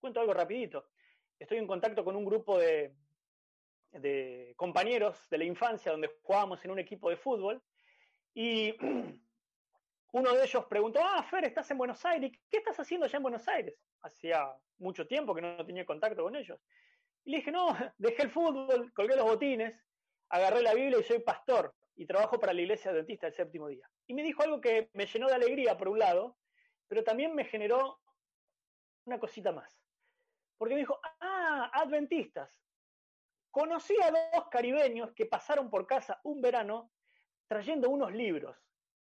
Cuento 0.00 0.20
algo 0.20 0.32
rapidito 0.32 0.86
estoy 1.38 1.58
en 1.58 1.66
contacto 1.66 2.04
con 2.04 2.16
un 2.16 2.24
grupo 2.24 2.58
de, 2.58 2.94
de 3.92 4.54
compañeros 4.56 5.28
de 5.30 5.38
la 5.38 5.44
infancia 5.44 5.92
donde 5.92 6.10
jugábamos 6.22 6.64
en 6.64 6.70
un 6.70 6.78
equipo 6.78 7.10
de 7.10 7.16
fútbol 7.16 7.62
y 8.34 8.74
uno 10.14 10.32
de 10.32 10.44
ellos 10.44 10.64
preguntó, 10.66 11.00
ah, 11.02 11.22
Fer, 11.22 11.44
estás 11.44 11.70
en 11.70 11.78
Buenos 11.78 12.04
Aires, 12.04 12.32
¿qué 12.50 12.58
estás 12.58 12.78
haciendo 12.78 13.06
allá 13.06 13.16
en 13.16 13.22
Buenos 13.22 13.46
Aires? 13.48 13.74
Hacía 14.02 14.52
mucho 14.78 15.06
tiempo 15.06 15.34
que 15.34 15.42
no 15.42 15.64
tenía 15.66 15.84
contacto 15.84 16.22
con 16.22 16.36
ellos. 16.36 16.58
Y 17.24 17.32
le 17.32 17.36
dije, 17.38 17.50
no, 17.50 17.68
dejé 17.98 18.22
el 18.22 18.30
fútbol, 18.30 18.92
colgué 18.92 19.16
los 19.16 19.24
botines, 19.24 19.78
agarré 20.28 20.62
la 20.62 20.74
Biblia 20.74 21.00
y 21.00 21.04
soy 21.04 21.18
pastor 21.20 21.74
y 21.96 22.06
trabajo 22.06 22.38
para 22.38 22.52
la 22.52 22.62
iglesia 22.62 22.90
adventista 22.90 23.26
el 23.26 23.34
séptimo 23.34 23.68
día. 23.68 23.88
Y 24.06 24.14
me 24.14 24.22
dijo 24.22 24.42
algo 24.42 24.60
que 24.60 24.90
me 24.92 25.06
llenó 25.06 25.28
de 25.28 25.34
alegría 25.34 25.76
por 25.76 25.88
un 25.88 25.98
lado, 25.98 26.38
pero 26.88 27.02
también 27.02 27.34
me 27.34 27.44
generó 27.44 28.00
una 29.06 29.18
cosita 29.18 29.52
más 29.52 29.84
porque 30.56 30.74
me 30.74 30.80
dijo, 30.80 30.98
ah, 31.20 31.70
adventistas. 31.74 32.50
Conocí 33.50 33.94
a 34.02 34.10
dos 34.10 34.48
caribeños 34.50 35.12
que 35.12 35.26
pasaron 35.26 35.70
por 35.70 35.86
casa 35.86 36.20
un 36.24 36.40
verano 36.40 36.90
trayendo 37.46 37.90
unos 37.90 38.12
libros. 38.12 38.56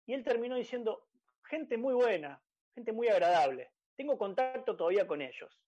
Y 0.07 0.15
él 0.15 0.25
terminó 0.25 0.57
diciendo, 0.57 1.07
gente 1.45 1.77
muy 1.77 1.95
buena, 1.95 2.43
gente 2.75 2.93
muy 2.93 3.09
agradable. 3.09 3.73
Tengo 3.97 4.19
contacto 4.19 4.77
todavía 4.77 5.07
con 5.07 5.23
ellos. 5.23 5.61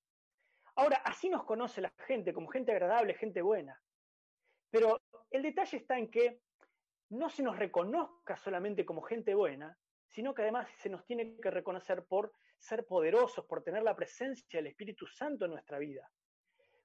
Ahora, 0.76 0.96
así 1.04 1.28
nos 1.28 1.44
conoce 1.44 1.80
la 1.80 1.92
gente, 2.06 2.34
como 2.34 2.48
gente 2.48 2.72
agradable, 2.72 3.14
gente 3.14 3.42
buena. 3.42 3.80
Pero 4.70 5.00
el 5.30 5.42
detalle 5.42 5.76
está 5.76 5.98
en 5.98 6.10
que 6.10 6.40
no 7.10 7.30
se 7.30 7.42
nos 7.42 7.56
reconozca 7.56 8.36
solamente 8.36 8.84
como 8.84 9.02
gente 9.02 9.34
buena, 9.34 9.78
sino 10.08 10.34
que 10.34 10.42
además 10.42 10.68
se 10.78 10.88
nos 10.88 11.04
tiene 11.06 11.36
que 11.40 11.50
reconocer 11.50 12.04
por 12.06 12.32
ser 12.58 12.86
poderosos, 12.86 13.44
por 13.46 13.62
tener 13.62 13.82
la 13.82 13.94
presencia 13.94 14.58
del 14.58 14.68
Espíritu 14.68 15.06
Santo 15.06 15.44
en 15.44 15.52
nuestra 15.52 15.78
vida, 15.78 16.10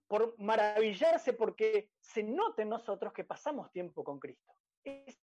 por 0.08 0.38
maravillarse 0.40 1.34
porque 1.34 1.92
se 2.00 2.22
note 2.24 2.64
en 2.64 2.70
nosotros 2.70 3.14
que 3.14 3.24
pasamos 3.24 3.72
tiempo 3.72 4.04
con 4.04 4.20
Cristo. 4.20 4.54
Es 4.84 5.20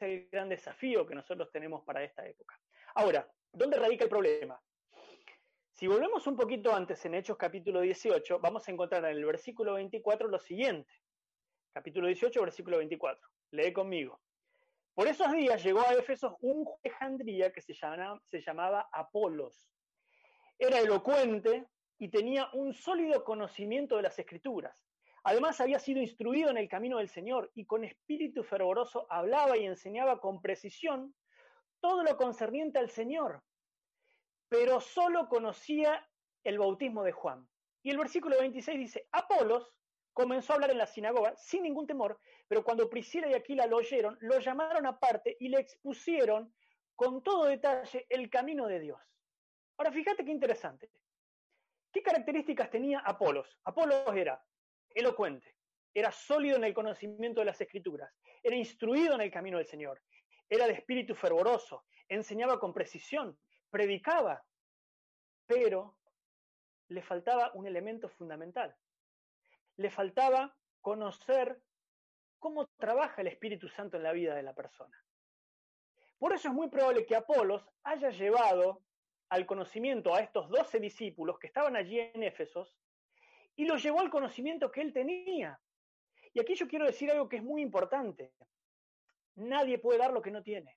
el 0.00 0.28
gran 0.30 0.48
desafío 0.48 1.06
que 1.06 1.14
nosotros 1.14 1.50
tenemos 1.50 1.84
para 1.84 2.02
esta 2.02 2.26
época. 2.26 2.58
Ahora, 2.94 3.28
¿dónde 3.52 3.78
radica 3.78 4.04
el 4.04 4.10
problema? 4.10 4.60
Si 5.72 5.86
volvemos 5.86 6.26
un 6.26 6.36
poquito 6.36 6.72
antes 6.74 7.04
en 7.04 7.14
Hechos 7.14 7.36
capítulo 7.36 7.80
18, 7.80 8.38
vamos 8.38 8.68
a 8.68 8.70
encontrar 8.70 9.04
en 9.04 9.16
el 9.16 9.24
versículo 9.24 9.74
24 9.74 10.28
lo 10.28 10.38
siguiente. 10.38 10.92
Capítulo 11.72 12.06
18, 12.06 12.40
versículo 12.40 12.78
24. 12.78 13.28
Lee 13.50 13.72
conmigo. 13.72 14.20
Por 14.94 15.08
esos 15.08 15.32
días 15.32 15.62
llegó 15.64 15.80
a 15.80 15.94
Éfeso 15.94 16.38
un 16.42 16.68
Alejandría 16.84 17.52
que 17.52 17.60
se 17.60 17.74
se 17.74 18.40
llamaba 18.40 18.88
Apolos. 18.92 19.68
Era 20.56 20.78
elocuente 20.78 21.66
y 21.98 22.08
tenía 22.08 22.48
un 22.52 22.72
sólido 22.72 23.24
conocimiento 23.24 23.96
de 23.96 24.02
las 24.02 24.16
escrituras. 24.16 24.83
Además 25.24 25.58
había 25.62 25.78
sido 25.78 26.00
instruido 26.00 26.50
en 26.50 26.58
el 26.58 26.68
camino 26.68 26.98
del 26.98 27.08
Señor 27.08 27.50
y 27.54 27.64
con 27.64 27.82
espíritu 27.82 28.44
fervoroso 28.44 29.06
hablaba 29.08 29.56
y 29.56 29.64
enseñaba 29.64 30.20
con 30.20 30.42
precisión 30.42 31.14
todo 31.80 32.02
lo 32.02 32.16
concerniente 32.18 32.78
al 32.78 32.90
Señor, 32.90 33.42
pero 34.50 34.80
solo 34.80 35.28
conocía 35.28 36.06
el 36.44 36.58
bautismo 36.58 37.02
de 37.02 37.12
Juan. 37.12 37.48
Y 37.82 37.90
el 37.90 37.96
versículo 37.96 38.38
26 38.38 38.78
dice, 38.78 39.08
Apolos 39.12 39.72
comenzó 40.12 40.52
a 40.52 40.56
hablar 40.56 40.70
en 40.70 40.78
la 40.78 40.86
sinagoga 40.86 41.34
sin 41.36 41.62
ningún 41.62 41.86
temor, 41.86 42.20
pero 42.46 42.62
cuando 42.62 42.90
Priscila 42.90 43.26
y 43.28 43.34
Aquila 43.34 43.66
lo 43.66 43.78
oyeron, 43.78 44.18
lo 44.20 44.38
llamaron 44.40 44.86
aparte 44.86 45.38
y 45.40 45.48
le 45.48 45.58
expusieron 45.58 46.54
con 46.94 47.22
todo 47.22 47.46
detalle 47.46 48.06
el 48.10 48.28
camino 48.28 48.66
de 48.66 48.78
Dios. 48.78 49.00
Ahora, 49.78 49.90
fíjate 49.90 50.22
qué 50.22 50.30
interesante. 50.30 50.90
¿Qué 51.90 52.02
características 52.02 52.70
tenía 52.70 53.00
Apolos? 53.00 53.58
Apolos 53.64 54.14
era 54.14 54.42
elocuente, 54.94 55.56
era 55.92 56.10
sólido 56.10 56.56
en 56.56 56.64
el 56.64 56.74
conocimiento 56.74 57.40
de 57.40 57.46
las 57.46 57.60
escrituras, 57.60 58.12
era 58.42 58.56
instruido 58.56 59.14
en 59.14 59.20
el 59.20 59.30
camino 59.30 59.58
del 59.58 59.66
Señor, 59.66 60.00
era 60.48 60.66
de 60.66 60.74
espíritu 60.74 61.14
fervoroso, 61.14 61.84
enseñaba 62.08 62.58
con 62.58 62.72
precisión, 62.72 63.38
predicaba, 63.70 64.44
pero 65.46 65.96
le 66.88 67.02
faltaba 67.02 67.50
un 67.54 67.66
elemento 67.66 68.08
fundamental 68.08 68.76
le 69.76 69.90
faltaba 69.90 70.54
conocer 70.80 71.60
cómo 72.38 72.66
trabaja 72.76 73.22
el 73.22 73.28
Espíritu 73.28 73.68
Santo 73.68 73.96
en 73.96 74.02
la 74.02 74.12
vida 74.12 74.34
de 74.34 74.42
la 74.42 74.54
persona. 74.54 74.96
Por 76.18 76.32
eso 76.32 76.48
es 76.48 76.54
muy 76.54 76.68
probable 76.68 77.06
que 77.06 77.16
Apolos 77.16 77.64
haya 77.82 78.10
llevado 78.10 78.82
al 79.30 79.46
conocimiento 79.46 80.14
a 80.14 80.20
estos 80.20 80.48
doce 80.48 80.78
discípulos 80.78 81.38
que 81.38 81.46
estaban 81.46 81.76
allí 81.76 81.98
en 81.98 82.22
Éfesos 82.22 82.76
y 83.56 83.64
los 83.64 83.82
llevó 83.82 84.00
al 84.00 84.10
conocimiento 84.10 84.70
que 84.70 84.80
él 84.80 84.92
tenía. 84.92 85.60
Y 86.32 86.40
aquí 86.40 86.54
yo 86.54 86.66
quiero 86.66 86.86
decir 86.86 87.10
algo 87.10 87.28
que 87.28 87.36
es 87.36 87.42
muy 87.42 87.62
importante. 87.62 88.32
Nadie 89.36 89.78
puede 89.78 89.98
dar 89.98 90.12
lo 90.12 90.22
que 90.22 90.30
no 90.30 90.42
tiene. 90.42 90.76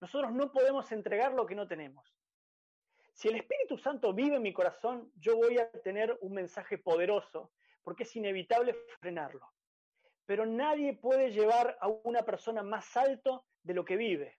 Nosotros 0.00 0.32
no 0.32 0.52
podemos 0.52 0.90
entregar 0.92 1.32
lo 1.32 1.46
que 1.46 1.54
no 1.54 1.66
tenemos. 1.66 2.14
Si 3.12 3.28
el 3.28 3.36
Espíritu 3.36 3.78
Santo 3.78 4.12
vive 4.12 4.36
en 4.36 4.42
mi 4.42 4.52
corazón, 4.52 5.12
yo 5.14 5.36
voy 5.36 5.58
a 5.58 5.70
tener 5.70 6.18
un 6.20 6.34
mensaje 6.34 6.78
poderoso 6.78 7.52
porque 7.82 8.02
es 8.02 8.16
inevitable 8.16 8.74
frenarlo. 9.00 9.52
Pero 10.26 10.46
nadie 10.46 10.94
puede 10.94 11.30
llevar 11.30 11.78
a 11.80 11.88
una 11.88 12.24
persona 12.24 12.62
más 12.62 12.96
alto 12.96 13.46
de 13.62 13.74
lo 13.74 13.84
que 13.84 13.96
vive. 13.96 14.38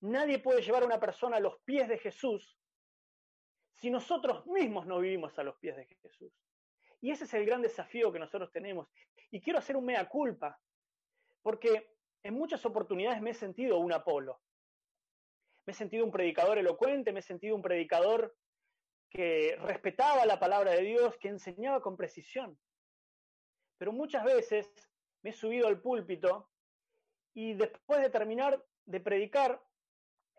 Nadie 0.00 0.38
puede 0.38 0.62
llevar 0.62 0.82
a 0.82 0.86
una 0.86 0.98
persona 0.98 1.36
a 1.36 1.40
los 1.40 1.58
pies 1.60 1.88
de 1.88 1.98
Jesús 1.98 2.58
si 3.80 3.90
nosotros 3.90 4.44
mismos 4.46 4.86
no 4.86 4.98
vivimos 4.98 5.38
a 5.38 5.44
los 5.44 5.56
pies 5.58 5.76
de 5.76 5.84
Jesús. 5.84 6.32
Y 7.00 7.10
ese 7.12 7.24
es 7.24 7.34
el 7.34 7.46
gran 7.46 7.62
desafío 7.62 8.12
que 8.12 8.18
nosotros 8.18 8.50
tenemos. 8.50 8.88
Y 9.30 9.40
quiero 9.40 9.60
hacer 9.60 9.76
un 9.76 9.84
mea 9.84 10.08
culpa, 10.08 10.60
porque 11.42 11.94
en 12.22 12.34
muchas 12.34 12.64
oportunidades 12.66 13.22
me 13.22 13.30
he 13.30 13.34
sentido 13.34 13.78
un 13.78 13.92
Apolo. 13.92 14.40
Me 15.64 15.72
he 15.72 15.74
sentido 15.74 16.04
un 16.04 16.10
predicador 16.10 16.58
elocuente, 16.58 17.12
me 17.12 17.20
he 17.20 17.22
sentido 17.22 17.54
un 17.54 17.62
predicador 17.62 18.34
que 19.10 19.56
respetaba 19.60 20.26
la 20.26 20.40
palabra 20.40 20.72
de 20.72 20.82
Dios, 20.82 21.16
que 21.18 21.28
enseñaba 21.28 21.80
con 21.80 21.96
precisión. 21.96 22.58
Pero 23.78 23.92
muchas 23.92 24.24
veces 24.24 24.68
me 25.22 25.30
he 25.30 25.32
subido 25.32 25.68
al 25.68 25.80
púlpito 25.80 26.50
y 27.32 27.54
después 27.54 28.00
de 28.00 28.10
terminar 28.10 28.64
de 28.86 29.00
predicar, 29.00 29.62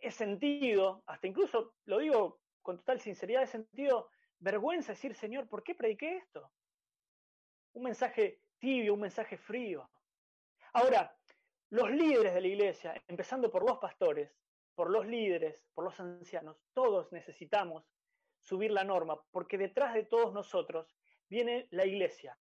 he 0.02 0.12
sentido, 0.12 1.04
hasta 1.06 1.28
incluso 1.28 1.76
lo 1.86 2.00
digo 2.00 2.40
con 2.70 2.78
total 2.78 3.00
sinceridad, 3.00 3.42
he 3.42 3.48
sentido 3.48 4.12
vergüenza 4.38 4.92
decir, 4.92 5.16
Señor, 5.16 5.50
¿por 5.50 5.64
qué 5.64 5.74
prediqué 5.74 6.18
esto? 6.18 6.52
Un 7.74 7.82
mensaje 7.82 8.44
tibio, 8.60 8.94
un 8.94 9.00
mensaje 9.00 9.40
frío. 9.40 9.90
Ahora, 10.74 11.18
los 11.72 11.90
líderes 11.90 12.32
de 12.36 12.42
la 12.42 12.48
iglesia, 12.48 13.04
empezando 13.08 13.50
por 13.50 13.68
los 13.68 13.80
pastores, 13.80 14.32
por 14.76 14.92
los 14.92 15.08
líderes, 15.08 15.66
por 15.74 15.84
los 15.84 16.00
ancianos, 16.00 16.58
todos 16.76 17.12
necesitamos 17.12 17.92
subir 18.40 18.70
la 18.70 18.84
norma, 18.84 19.20
porque 19.32 19.58
detrás 19.58 19.96
de 19.96 20.04
todos 20.04 20.32
nosotros 20.32 20.96
viene 21.28 21.68
la 21.72 21.88
iglesia. 21.88 22.38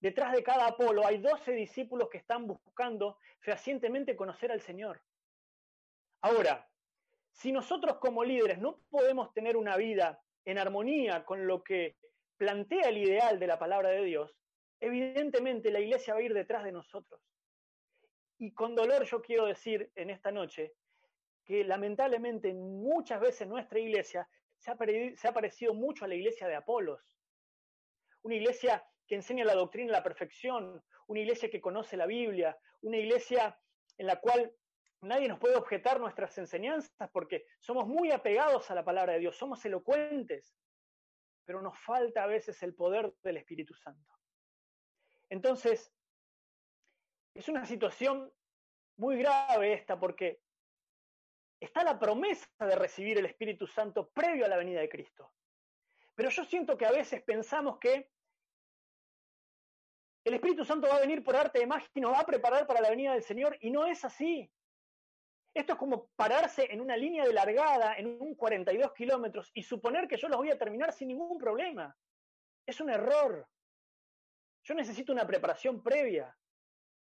Detrás 0.00 0.32
de 0.32 0.42
cada 0.42 0.66
Apolo 0.66 1.06
hay 1.06 1.18
12 1.18 1.52
discípulos 1.52 2.08
que 2.10 2.18
están 2.18 2.48
buscando 2.48 3.16
fehacientemente 3.38 4.16
conocer 4.16 4.50
al 4.50 4.60
Señor. 4.60 5.00
Ahora, 6.22 6.68
Si 7.38 7.52
nosotros 7.52 7.98
como 7.98 8.24
líderes 8.24 8.58
no 8.58 8.80
podemos 8.90 9.32
tener 9.32 9.56
una 9.56 9.76
vida 9.76 10.20
en 10.44 10.58
armonía 10.58 11.24
con 11.24 11.46
lo 11.46 11.62
que 11.62 11.96
plantea 12.36 12.88
el 12.88 12.98
ideal 12.98 13.38
de 13.38 13.46
la 13.46 13.60
palabra 13.60 13.90
de 13.90 14.02
Dios, 14.02 14.36
evidentemente 14.80 15.70
la 15.70 15.78
iglesia 15.78 16.14
va 16.14 16.20
a 16.20 16.22
ir 16.24 16.34
detrás 16.34 16.64
de 16.64 16.72
nosotros. 16.72 17.20
Y 18.38 18.52
con 18.54 18.74
dolor 18.74 19.04
yo 19.04 19.22
quiero 19.22 19.46
decir 19.46 19.92
en 19.94 20.10
esta 20.10 20.32
noche 20.32 20.74
que 21.44 21.62
lamentablemente 21.62 22.52
muchas 22.54 23.20
veces 23.20 23.46
nuestra 23.46 23.78
iglesia 23.78 24.28
se 24.56 24.72
ha, 24.72 25.32
parecido 25.32 25.74
mucho 25.74 26.04
a 26.04 26.08
la 26.08 26.16
iglesia 26.16 26.48
de 26.48 26.56
Apolos. 26.56 27.00
Una 28.22 28.34
iglesia 28.34 28.84
que 29.06 29.14
enseña 29.14 29.44
la 29.44 29.54
doctrina 29.54 29.86
de 29.86 29.98
la 29.98 30.02
perfección, 30.02 30.82
una 31.06 31.20
iglesia 31.20 31.48
que 31.48 31.60
conoce 31.60 31.96
la 31.96 32.06
Biblia, 32.06 32.58
una 32.80 32.96
iglesia 32.96 33.56
en 33.96 34.06
la 34.08 34.16
cual 34.16 34.52
nadie 35.00 35.28
nos 35.28 35.38
puede 35.38 35.56
objetar 35.56 36.00
nuestras 36.00 36.36
enseñanzas 36.38 37.10
porque 37.12 37.46
somos 37.60 37.86
muy 37.86 38.10
apegados 38.10 38.70
a 38.70 38.74
la 38.74 38.84
palabra 38.84 39.14
de 39.14 39.20
Dios, 39.20 39.36
somos 39.36 39.64
elocuentes, 39.64 40.56
pero 41.44 41.62
nos 41.62 41.78
falta 41.78 42.24
a 42.24 42.26
veces 42.26 42.62
el 42.62 42.74
poder 42.74 43.12
del 43.22 43.38
Espíritu 43.38 43.74
Santo. 43.74 44.12
Entonces, 45.30 45.92
es 47.34 47.48
una 47.48 47.64
situación 47.64 48.32
muy 48.96 49.18
grave 49.18 49.72
esta 49.72 49.98
porque 49.98 50.40
está 51.60 51.84
la 51.84 51.98
promesa 51.98 52.48
de 52.58 52.76
recibir 52.76 53.18
el 53.18 53.26
Espíritu 53.26 53.66
Santo 53.66 54.10
previo 54.10 54.44
a 54.44 54.48
la 54.48 54.56
venida 54.56 54.80
de 54.80 54.88
Cristo. 54.88 55.32
Pero 56.14 56.30
yo 56.30 56.44
siento 56.44 56.76
que 56.76 56.86
a 56.86 56.90
veces 56.90 57.22
pensamos 57.22 57.78
que 57.78 58.10
el 60.24 60.34
Espíritu 60.34 60.64
Santo 60.64 60.88
va 60.88 60.96
a 60.96 61.00
venir 61.00 61.22
por 61.22 61.36
arte 61.36 61.60
de 61.60 61.66
magia 61.66 61.88
y 61.94 62.00
nos 62.00 62.12
va 62.12 62.20
a 62.20 62.26
preparar 62.26 62.66
para 62.66 62.80
la 62.80 62.90
venida 62.90 63.12
del 63.12 63.22
Señor 63.22 63.56
y 63.60 63.70
no 63.70 63.86
es 63.86 64.04
así. 64.04 64.52
Esto 65.58 65.72
es 65.72 65.78
como 65.80 66.06
pararse 66.14 66.72
en 66.72 66.80
una 66.80 66.96
línea 66.96 67.24
de 67.24 67.32
largada 67.32 67.96
en 67.96 68.06
un 68.06 68.36
42 68.36 68.94
kilómetros 68.94 69.50
y 69.52 69.64
suponer 69.64 70.06
que 70.06 70.16
yo 70.16 70.28
los 70.28 70.36
voy 70.36 70.50
a 70.50 70.56
terminar 70.56 70.92
sin 70.92 71.08
ningún 71.08 71.36
problema. 71.36 71.96
Es 72.64 72.80
un 72.80 72.90
error. 72.90 73.44
Yo 74.62 74.74
necesito 74.74 75.12
una 75.12 75.26
preparación 75.26 75.82
previa. 75.82 76.32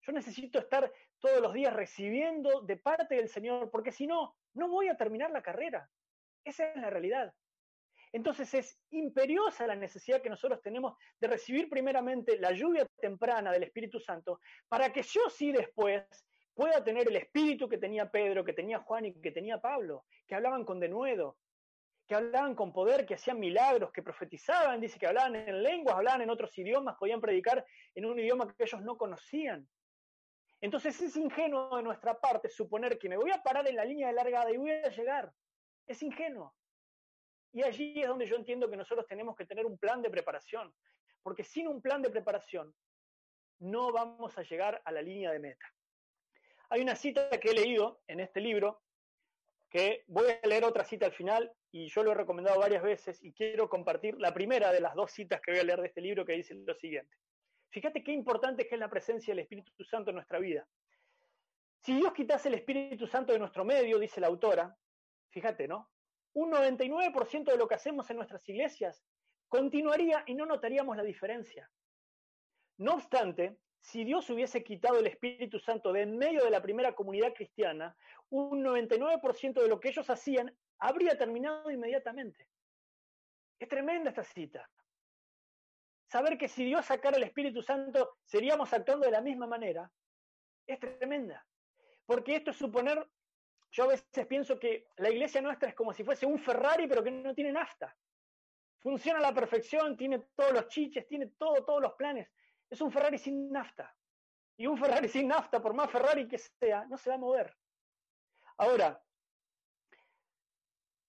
Yo 0.03 0.13
necesito 0.13 0.57
estar 0.57 0.89
todos 1.19 1.41
los 1.41 1.51
días 1.51 1.73
recibiendo 1.73 2.61
de 2.61 2.77
parte 2.77 3.15
del 3.15 3.27
Señor, 3.27 3.69
porque 3.69 3.91
si 3.91 4.07
no, 4.07 4.37
no 4.53 4.69
voy 4.69 4.87
a 4.87 4.95
terminar 4.95 5.31
la 5.31 5.43
carrera. 5.43 5.89
Esa 6.45 6.69
es 6.69 6.77
la 6.77 6.89
realidad. 6.89 7.33
Entonces 8.13 8.53
es 8.53 8.79
imperiosa 8.91 9.67
la 9.67 9.75
necesidad 9.75 10.21
que 10.21 10.29
nosotros 10.29 10.61
tenemos 10.61 10.97
de 11.19 11.27
recibir 11.27 11.69
primeramente 11.69 12.39
la 12.39 12.53
lluvia 12.53 12.87
temprana 13.01 13.51
del 13.51 13.63
Espíritu 13.63 13.99
Santo 13.99 14.39
para 14.69 14.93
que 14.93 15.03
yo 15.03 15.29
sí 15.29 15.51
después 15.51 16.05
pueda 16.55 16.83
tener 16.83 17.07
el 17.07 17.17
espíritu 17.17 17.67
que 17.67 17.77
tenía 17.77 18.09
Pedro, 18.09 18.43
que 18.43 18.53
tenía 18.53 18.79
Juan 18.79 19.05
y 19.05 19.13
que 19.21 19.31
tenía 19.31 19.59
Pablo, 19.59 20.05
que 20.25 20.35
hablaban 20.35 20.63
con 20.63 20.79
denuedo, 20.79 21.37
que 22.07 22.15
hablaban 22.15 22.55
con 22.55 22.71
poder, 22.71 23.05
que 23.05 23.15
hacían 23.15 23.39
milagros, 23.39 23.91
que 23.91 24.01
profetizaban, 24.01 24.79
dice 24.79 24.97
que 24.97 25.07
hablaban 25.07 25.35
en 25.35 25.61
lenguas, 25.61 25.95
hablaban 25.95 26.21
en 26.21 26.29
otros 26.29 26.57
idiomas, 26.57 26.95
podían 26.97 27.19
predicar 27.19 27.65
en 27.93 28.05
un 28.05 28.17
idioma 28.17 28.47
que 28.47 28.63
ellos 28.63 28.81
no 28.81 28.97
conocían. 28.97 29.67
Entonces 30.61 30.99
es 31.01 31.15
ingenuo 31.17 31.75
de 31.75 31.83
nuestra 31.83 32.19
parte 32.19 32.47
suponer 32.47 32.97
que 32.97 33.09
me 33.09 33.17
voy 33.17 33.31
a 33.31 33.43
parar 33.43 33.67
en 33.67 33.75
la 33.75 33.85
línea 33.85 34.07
de 34.07 34.13
largada 34.13 34.51
y 34.51 34.57
voy 34.57 34.71
a 34.71 34.89
llegar. 34.89 35.31
Es 35.85 36.01
ingenuo. 36.01 36.55
Y 37.51 37.63
allí 37.63 38.01
es 38.01 38.07
donde 38.07 38.25
yo 38.25 38.35
entiendo 38.35 38.69
que 38.69 38.77
nosotros 38.77 39.05
tenemos 39.07 39.35
que 39.35 39.45
tener 39.45 39.65
un 39.65 39.77
plan 39.77 40.01
de 40.01 40.09
preparación, 40.09 40.73
porque 41.21 41.43
sin 41.43 41.67
un 41.67 41.81
plan 41.81 42.01
de 42.01 42.09
preparación 42.09 42.73
no 43.59 43.91
vamos 43.91 44.37
a 44.37 44.43
llegar 44.43 44.81
a 44.85 44.91
la 44.91 45.01
línea 45.01 45.31
de 45.31 45.39
meta. 45.39 45.74
Hay 46.69 46.81
una 46.81 46.95
cita 46.95 47.29
que 47.29 47.49
he 47.49 47.53
leído 47.53 48.01
en 48.07 48.19
este 48.19 48.41
libro, 48.41 48.81
que 49.69 50.03
voy 50.07 50.25
a 50.41 50.47
leer 50.47 50.63
otra 50.63 50.83
cita 50.83 51.05
al 51.05 51.13
final, 51.13 51.51
y 51.71 51.87
yo 51.89 52.03
lo 52.03 52.11
he 52.11 52.15
recomendado 52.15 52.59
varias 52.59 52.83
veces, 52.83 53.21
y 53.23 53.33
quiero 53.33 53.69
compartir 53.69 54.15
la 54.19 54.33
primera 54.33 54.71
de 54.71 54.79
las 54.79 54.95
dos 54.95 55.11
citas 55.11 55.41
que 55.41 55.51
voy 55.51 55.59
a 55.59 55.63
leer 55.63 55.81
de 55.81 55.87
este 55.87 56.01
libro, 56.01 56.25
que 56.25 56.33
dice 56.33 56.55
lo 56.55 56.75
siguiente. 56.75 57.15
Fíjate 57.69 58.03
qué 58.03 58.13
importante 58.13 58.67
que 58.67 58.75
es 58.75 58.79
la 58.79 58.89
presencia 58.89 59.33
del 59.33 59.43
Espíritu 59.43 59.83
Santo 59.83 60.11
en 60.11 60.15
nuestra 60.15 60.39
vida. 60.39 60.65
Si 61.81 61.93
Dios 61.93 62.13
quitase 62.13 62.47
el 62.47 62.55
Espíritu 62.55 63.05
Santo 63.05 63.33
de 63.33 63.39
nuestro 63.39 63.65
medio, 63.65 63.99
dice 63.99 64.21
la 64.21 64.27
autora, 64.27 64.75
fíjate, 65.29 65.67
¿no? 65.67 65.91
Un 66.33 66.51
99% 66.51 67.51
de 67.51 67.57
lo 67.57 67.67
que 67.67 67.75
hacemos 67.75 68.09
en 68.09 68.17
nuestras 68.17 68.47
iglesias 68.47 69.03
continuaría 69.47 70.23
y 70.25 70.35
no 70.35 70.45
notaríamos 70.45 70.97
la 70.97 71.03
diferencia. 71.03 71.69
No 72.77 72.95
obstante, 72.95 73.57
si 73.85 74.03
Dios 74.03 74.27
hubiese 74.31 74.63
quitado 74.63 74.97
el 74.97 75.05
Espíritu 75.05 75.59
Santo 75.59 75.93
de 75.93 76.01
en 76.01 76.17
medio 76.17 76.43
de 76.43 76.49
la 76.49 76.59
primera 76.59 76.95
comunidad 76.95 77.33
cristiana, 77.35 77.95
un 78.31 78.63
99% 78.63 79.61
de 79.61 79.67
lo 79.67 79.79
que 79.79 79.89
ellos 79.89 80.09
hacían 80.09 80.51
habría 80.79 81.15
terminado 81.15 81.69
inmediatamente. 81.69 82.49
Es 83.59 83.69
tremenda 83.69 84.09
esta 84.09 84.23
cita. 84.23 84.67
Saber 86.07 86.35
que 86.35 86.47
si 86.47 86.65
Dios 86.65 86.83
sacara 86.83 87.17
el 87.17 87.23
Espíritu 87.23 87.61
Santo 87.61 88.17
seríamos 88.23 88.73
actuando 88.73 89.05
de 89.05 89.11
la 89.11 89.21
misma 89.21 89.45
manera, 89.45 89.91
es 90.65 90.79
tremenda. 90.79 91.45
Porque 92.07 92.37
esto 92.37 92.51
es 92.51 92.57
suponer, 92.57 93.07
yo 93.71 93.83
a 93.83 93.87
veces 93.87 94.25
pienso 94.27 94.59
que 94.59 94.87
la 94.97 95.11
iglesia 95.11 95.41
nuestra 95.41 95.69
es 95.69 95.75
como 95.75 95.93
si 95.93 96.03
fuese 96.03 96.25
un 96.25 96.39
Ferrari 96.39 96.87
pero 96.87 97.03
que 97.03 97.11
no 97.11 97.35
tiene 97.35 97.51
nafta. 97.51 97.95
Funciona 98.79 99.19
a 99.19 99.21
la 99.21 99.33
perfección, 99.33 99.95
tiene 99.95 100.25
todos 100.35 100.53
los 100.53 100.67
chiches, 100.69 101.07
tiene 101.07 101.27
todo, 101.37 101.63
todos 101.63 101.83
los 101.83 101.93
planes, 101.93 102.27
es 102.69 102.81
un 102.81 102.91
Ferrari 102.91 103.17
sin 103.17 103.51
nafta. 103.51 103.95
Y 104.57 104.67
un 104.67 104.77
Ferrari 104.77 105.07
sin 105.09 105.27
nafta, 105.27 105.61
por 105.61 105.73
más 105.73 105.89
Ferrari 105.91 106.27
que 106.27 106.37
sea, 106.37 106.85
no 106.85 106.97
se 106.97 107.09
va 107.09 107.15
a 107.15 107.19
mover. 107.19 107.55
Ahora, 108.57 109.01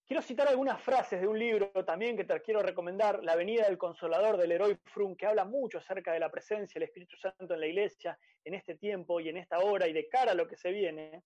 quiero 0.05 0.21
citar 0.21 0.47
algunas 0.47 0.81
frases 0.81 1.21
de 1.21 1.27
un 1.27 1.39
libro 1.39 1.71
también 1.85 2.17
que 2.17 2.25
te 2.25 2.41
quiero 2.41 2.61
recomendar, 2.61 3.23
La 3.23 3.35
venida 3.35 3.65
del 3.65 3.77
consolador 3.77 4.37
del 4.37 4.51
héroe 4.51 4.77
Frum, 4.85 5.15
que 5.15 5.25
habla 5.25 5.45
mucho 5.45 5.77
acerca 5.77 6.11
de 6.11 6.19
la 6.19 6.29
presencia 6.29 6.79
del 6.79 6.89
Espíritu 6.89 7.15
Santo 7.15 7.53
en 7.53 7.59
la 7.59 7.67
iglesia 7.67 8.19
en 8.43 8.53
este 8.53 8.75
tiempo 8.75 9.19
y 9.19 9.29
en 9.29 9.37
esta 9.37 9.59
hora 9.59 9.87
y 9.87 9.93
de 9.93 10.07
cara 10.07 10.31
a 10.31 10.35
lo 10.35 10.47
que 10.47 10.57
se 10.57 10.71
viene. 10.71 11.23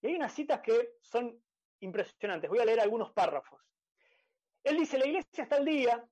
Y 0.00 0.08
hay 0.08 0.14
unas 0.14 0.32
citas 0.32 0.60
que 0.60 0.94
son 1.00 1.40
impresionantes. 1.80 2.50
Voy 2.50 2.58
a 2.58 2.64
leer 2.64 2.80
algunos 2.80 3.12
párrafos. 3.12 3.60
Él 4.62 4.78
dice, 4.78 4.98
la 4.98 5.06
iglesia 5.06 5.44
está 5.44 5.56
al 5.56 5.64
día, 5.64 6.04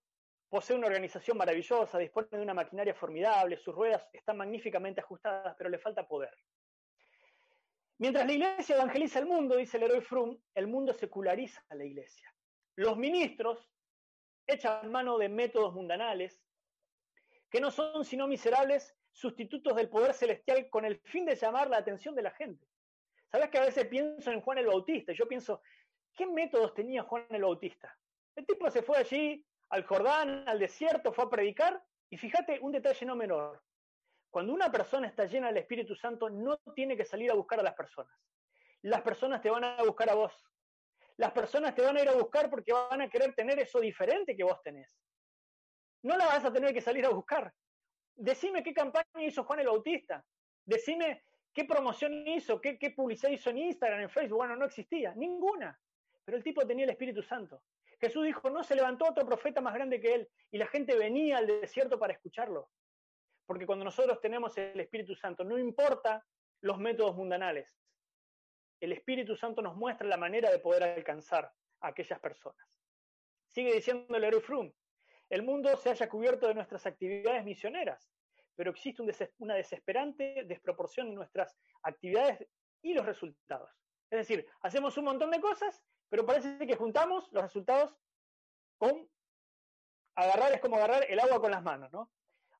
Posee 0.55 0.77
una 0.77 0.87
organización 0.87 1.37
maravillosa, 1.37 1.99
dispone 1.99 2.29
de 2.31 2.41
una 2.41 2.55
maquinaria 2.55 2.95
formidable, 2.95 3.57
sus 3.57 3.75
ruedas 3.75 4.09
están 4.13 4.37
magníficamente 4.37 5.01
ajustadas, 5.01 5.53
pero 5.59 5.69
le 5.69 5.81
falta 5.81 6.07
poder. 6.07 6.33
Mientras 7.99 8.25
la 8.25 8.33
iglesia 8.35 8.77
evangeliza 8.77 9.19
el 9.19 9.27
mundo, 9.27 9.57
dice 9.57 9.79
el 9.79 9.83
héroe 9.83 10.01
Frum, 10.01 10.39
el 10.55 10.69
mundo 10.69 10.93
seculariza 10.93 11.61
a 11.71 11.75
la 11.75 11.85
iglesia. 11.85 12.33
Los 12.77 12.97
ministros 12.97 13.69
echan 14.47 14.93
mano 14.93 15.19
de 15.19 15.29
métodos 15.29 15.75
mundanales 15.75 16.41
que 17.51 17.61
no 17.61 17.73
son 17.73 18.05
sino 18.05 18.29
miserables 18.29 18.95
sustitutos 19.11 19.75
del 19.75 19.89
poder 19.89 20.15
celestial 20.15 20.71
con 20.71 20.85
el 20.85 21.01
fin 21.01 21.25
de 21.25 21.35
llamar 21.35 21.69
la 21.69 21.79
atención 21.79 22.15
de 22.15 22.23
la 22.23 22.31
gente. 22.31 22.65
¿Sabes 23.27 23.51
que 23.51 23.59
a 23.59 23.65
veces 23.65 23.89
pienso 23.89 24.31
en 24.31 24.41
Juan 24.41 24.59
el 24.59 24.67
Bautista? 24.67 25.13
Yo 25.15 25.27
pienso, 25.27 25.63
¿qué 26.15 26.27
métodos 26.27 26.75
tenía 26.75 27.03
Juan 27.03 27.27
el 27.31 27.43
Bautista? 27.43 27.99
El 28.37 28.47
tipo 28.47 28.71
se 28.71 28.85
fue 28.85 28.99
allí, 28.99 29.45
al 29.71 29.85
Jordán, 29.85 30.45
al 30.49 30.59
desierto, 30.59 31.13
fue 31.13 31.25
a 31.25 31.31
predicar. 31.31 31.83
Y 32.11 32.17
fíjate 32.17 32.59
un 32.61 32.73
detalle 32.73 33.07
no 33.07 33.17
menor. 33.17 33.63
Cuando 34.31 34.53
una 34.53 34.71
persona 34.71 35.07
está 35.07 35.27
llena 35.27 35.49
del 35.49 35.59
Espíritu 35.59 35.95
Santo, 35.95 36.29
no 36.29 36.59
tiene 36.75 36.97
que 36.97 37.05
salir 37.05 37.31
a 37.31 37.35
buscar 37.35 37.61
a 37.61 37.63
las 37.63 37.75
personas. 37.75 38.17
Las 38.83 39.03
personas 39.03 39.41
te 39.41 39.51
van 39.51 39.65
a 39.65 39.83
buscar 39.83 40.11
a 40.11 40.15
vos. 40.15 40.33
Las 41.17 41.33
personas 41.33 41.75
te 41.75 41.83
van 41.83 41.97
a 41.97 42.03
ir 42.03 42.09
a 42.09 42.15
buscar 42.15 42.51
porque 42.51 42.73
van 42.73 43.01
a 43.01 43.09
querer 43.09 43.35
tener 43.35 43.59
eso 43.61 43.81
diferente 43.81 44.37
que 44.37 44.45
vos 44.45 44.61
tenés. 44.63 44.99
No 46.03 46.17
la 46.17 46.27
vas 46.27 46.45
a 46.45 46.53
tener 46.53 46.75
que 46.75 46.81
salir 46.81 47.07
a 47.07 47.11
buscar. 47.11 47.55
Decime 48.17 48.63
qué 48.63 48.75
campaña 48.75 49.07
hizo 49.25 49.45
Juan 49.45 49.61
el 49.61 49.69
Bautista. 49.69 50.25
Decime 50.65 51.25
qué 51.53 51.65
promoción 51.65 52.27
hizo, 52.27 52.61
qué, 52.61 52.93
publicidad 52.95 53.31
hizo 53.31 53.51
en 53.51 53.59
Instagram, 53.59 54.01
en 54.01 54.11
Facebook. 54.11 54.39
Bueno, 54.39 54.57
no 54.57 54.67
existía. 54.67 55.15
Ninguna. 55.15 55.79
Pero 56.25 56.37
el 56.37 56.45
tipo 56.45 56.67
tenía 56.67 56.85
el 56.85 56.91
Espíritu 56.91 57.23
Santo. 57.23 57.63
Jesús 58.05 58.27
dijo, 58.27 58.51
no 58.51 58.63
se 58.63 58.75
levantó 58.75 59.07
otro 59.09 59.25
profeta 59.25 59.63
más 59.63 59.73
grande 59.73 59.99
que 59.99 60.15
él, 60.15 60.29
y 60.51 60.59
la 60.59 60.67
gente 60.67 60.95
venía 60.95 61.39
al 61.39 61.47
desierto 61.47 61.99
para 61.99 62.13
escucharlo. 62.13 62.69
Porque 63.47 63.65
cuando 63.65 63.85
nosotros 63.85 64.21
tenemos 64.21 64.57
el 64.59 64.79
Espíritu 64.79 65.15
Santo, 65.15 65.43
no 65.43 65.59
importa 65.59 66.23
los 66.61 66.79
métodos 66.79 67.17
mundanales, 67.17 67.67
el 68.81 68.93
Espíritu 68.93 69.37
Santo 69.37 69.63
nos 69.63 69.77
muestra 69.77 70.07
la 70.07 70.19
manera 70.19 70.51
de 70.51 70.59
poder 70.59 70.83
alcanzar 70.83 71.51
a 71.81 71.89
aquellas 71.89 72.21
personas. 72.21 72.67
Sigue 73.53 73.73
diciendo 73.73 74.15
el 74.15 74.43
Frum, 74.43 74.71
el 75.31 75.43
mundo 75.43 75.75
se 75.79 75.89
haya 75.89 76.07
cubierto 76.07 76.47
de 76.47 76.55
nuestras 76.55 76.85
actividades 76.85 77.43
misioneras, 77.43 78.11
pero 78.55 78.71
existe 78.71 79.03
una 79.39 79.55
desesperante 79.55 80.45
desproporción 80.45 81.09
en 81.09 81.15
nuestras 81.15 81.57
actividades 81.83 82.47
y 82.83 82.93
los 82.93 83.07
resultados. 83.07 83.71
Es 84.11 84.19
decir, 84.19 84.47
hacemos 84.61 84.99
un 84.99 85.07
montón 85.07 85.31
de 85.31 85.41
cosas 85.41 85.83
pero 86.15 86.27
parece 86.27 86.65
que 86.65 86.77
juntamos 86.77 87.29
los 87.33 87.43
resultados 87.43 87.93
con 88.79 89.11
agarrar, 90.15 90.53
es 90.53 90.61
como 90.61 90.77
agarrar 90.77 91.05
el 91.11 91.19
agua 91.19 91.41
con 91.41 91.51
las 91.51 91.65
manos, 91.65 91.93
¿no? 91.93 92.09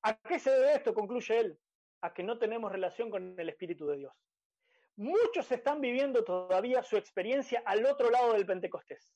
¿A 0.01 0.13
qué 0.13 0.39
se 0.39 0.51
debe 0.51 0.73
esto? 0.73 0.93
Concluye 0.93 1.39
él, 1.39 1.59
a 2.01 2.13
que 2.13 2.21
no 2.21 2.37
tenemos 2.37 2.69
relación 2.69 3.09
con 3.09 3.39
el 3.39 3.47
Espíritu 3.47 3.87
de 3.87 3.95
Dios. 3.95 4.13
muchos 4.97 5.49
están 5.53 5.79
viviendo 5.79 6.25
todavía 6.25 6.83
su 6.83 6.97
experiencia 6.97 7.63
al 7.65 7.85
otro 7.85 8.11
lado 8.11 8.33
del 8.33 8.45
Pentecostés. 8.45 9.09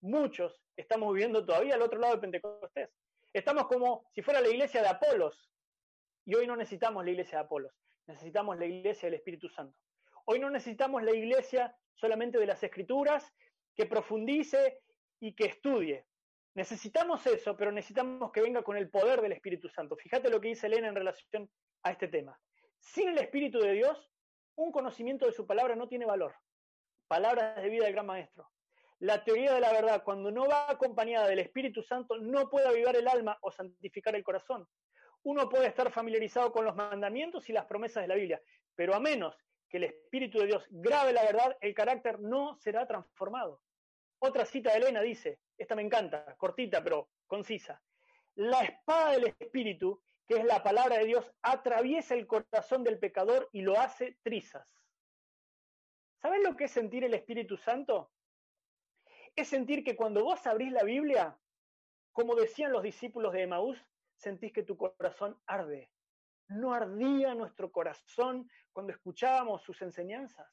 Muchos 0.00 0.58
estamos 0.74 1.12
viviendo 1.12 1.44
todavía 1.44 1.74
al 1.74 1.82
otro 1.82 2.00
lado 2.00 2.14
del 2.14 2.22
Pentecostés. 2.22 2.88
Estamos 3.34 3.66
como 3.66 4.06
si 4.14 4.22
fuera 4.22 4.40
la 4.40 4.48
iglesia 4.48 4.80
de 4.80 4.88
Apolos. 4.88 5.50
Y 6.24 6.34
hoy 6.34 6.46
no 6.46 6.56
necesitamos 6.56 7.04
la 7.04 7.10
iglesia 7.10 7.40
de 7.40 7.44
Apolos, 7.44 7.74
necesitamos 8.06 8.58
la 8.58 8.64
iglesia 8.64 9.08
del 9.08 9.16
Espíritu 9.16 9.50
Santo. 9.50 9.78
Hoy 10.24 10.38
no 10.38 10.48
necesitamos 10.48 11.02
la 11.02 11.12
iglesia 11.12 11.76
solamente 11.94 12.38
de 12.38 12.46
las 12.46 12.62
escrituras, 12.62 13.32
que 13.74 13.86
profundice 13.86 14.80
y 15.20 15.34
que 15.34 15.46
estudie. 15.46 16.06
Necesitamos 16.54 17.26
eso, 17.26 17.56
pero 17.56 17.72
necesitamos 17.72 18.30
que 18.30 18.40
venga 18.40 18.62
con 18.62 18.76
el 18.76 18.88
poder 18.88 19.20
del 19.20 19.32
Espíritu 19.32 19.68
Santo. 19.68 19.96
Fíjate 19.96 20.30
lo 20.30 20.40
que 20.40 20.48
dice 20.48 20.68
Elena 20.68 20.88
en 20.88 20.94
relación 20.94 21.50
a 21.82 21.90
este 21.90 22.08
tema. 22.08 22.38
Sin 22.78 23.08
el 23.08 23.18
Espíritu 23.18 23.58
de 23.58 23.72
Dios, 23.72 24.10
un 24.56 24.70
conocimiento 24.70 25.26
de 25.26 25.32
su 25.32 25.46
palabra 25.46 25.74
no 25.74 25.88
tiene 25.88 26.06
valor. 26.06 26.34
Palabras 27.08 27.60
de 27.60 27.68
vida 27.68 27.84
del 27.84 27.94
gran 27.94 28.06
maestro. 28.06 28.48
La 29.00 29.24
teoría 29.24 29.52
de 29.52 29.60
la 29.60 29.72
verdad, 29.72 30.04
cuando 30.04 30.30
no 30.30 30.46
va 30.46 30.70
acompañada 30.70 31.26
del 31.26 31.40
Espíritu 31.40 31.82
Santo, 31.82 32.16
no 32.18 32.48
puede 32.48 32.68
avivar 32.68 32.94
el 32.94 33.08
alma 33.08 33.36
o 33.42 33.50
santificar 33.50 34.14
el 34.14 34.22
corazón. 34.22 34.66
Uno 35.24 35.48
puede 35.48 35.66
estar 35.66 35.90
familiarizado 35.90 36.52
con 36.52 36.64
los 36.64 36.76
mandamientos 36.76 37.48
y 37.48 37.52
las 37.52 37.66
promesas 37.66 38.02
de 38.02 38.08
la 38.08 38.14
Biblia, 38.14 38.40
pero 38.76 38.94
a 38.94 39.00
menos 39.00 39.36
que 39.74 39.78
el 39.78 39.84
Espíritu 39.90 40.38
de 40.38 40.46
Dios 40.46 40.64
grabe 40.70 41.12
la 41.12 41.24
verdad, 41.24 41.58
el 41.60 41.74
carácter 41.74 42.20
no 42.20 42.56
será 42.58 42.86
transformado. 42.86 43.60
Otra 44.20 44.46
cita 44.46 44.70
de 44.70 44.76
Elena 44.76 45.00
dice, 45.00 45.40
esta 45.58 45.74
me 45.74 45.82
encanta, 45.82 46.36
cortita 46.36 46.80
pero 46.80 47.10
concisa. 47.26 47.82
La 48.36 48.62
espada 48.62 49.10
del 49.10 49.34
Espíritu, 49.36 50.00
que 50.28 50.34
es 50.34 50.44
la 50.44 50.62
palabra 50.62 50.98
de 50.98 51.06
Dios, 51.06 51.28
atraviesa 51.42 52.14
el 52.14 52.28
corazón 52.28 52.84
del 52.84 53.00
pecador 53.00 53.48
y 53.50 53.62
lo 53.62 53.76
hace 53.76 54.16
trizas. 54.22 54.64
¿Sabes 56.22 56.40
lo 56.44 56.54
que 56.54 56.66
es 56.66 56.70
sentir 56.70 57.02
el 57.02 57.14
Espíritu 57.14 57.56
Santo? 57.56 58.12
Es 59.34 59.48
sentir 59.48 59.82
que 59.82 59.96
cuando 59.96 60.22
vos 60.22 60.46
abrís 60.46 60.70
la 60.70 60.84
Biblia, 60.84 61.36
como 62.12 62.36
decían 62.36 62.70
los 62.70 62.84
discípulos 62.84 63.32
de 63.32 63.42
Emaús, 63.42 63.84
sentís 64.18 64.52
que 64.52 64.62
tu 64.62 64.76
corazón 64.76 65.36
arde. 65.46 65.90
¿No 66.48 66.74
ardía 66.74 67.34
nuestro 67.34 67.72
corazón 67.72 68.50
cuando 68.72 68.92
escuchábamos 68.92 69.62
sus 69.62 69.80
enseñanzas? 69.82 70.46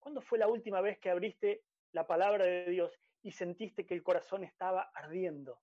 ¿Cuándo 0.00 0.20
fue 0.20 0.38
la 0.38 0.48
última 0.48 0.80
vez 0.80 0.98
que 0.98 1.10
abriste 1.10 1.62
la 1.92 2.06
palabra 2.06 2.44
de 2.44 2.66
Dios 2.66 3.00
y 3.22 3.32
sentiste 3.32 3.86
que 3.86 3.94
el 3.94 4.02
corazón 4.02 4.44
estaba 4.44 4.90
ardiendo? 4.94 5.60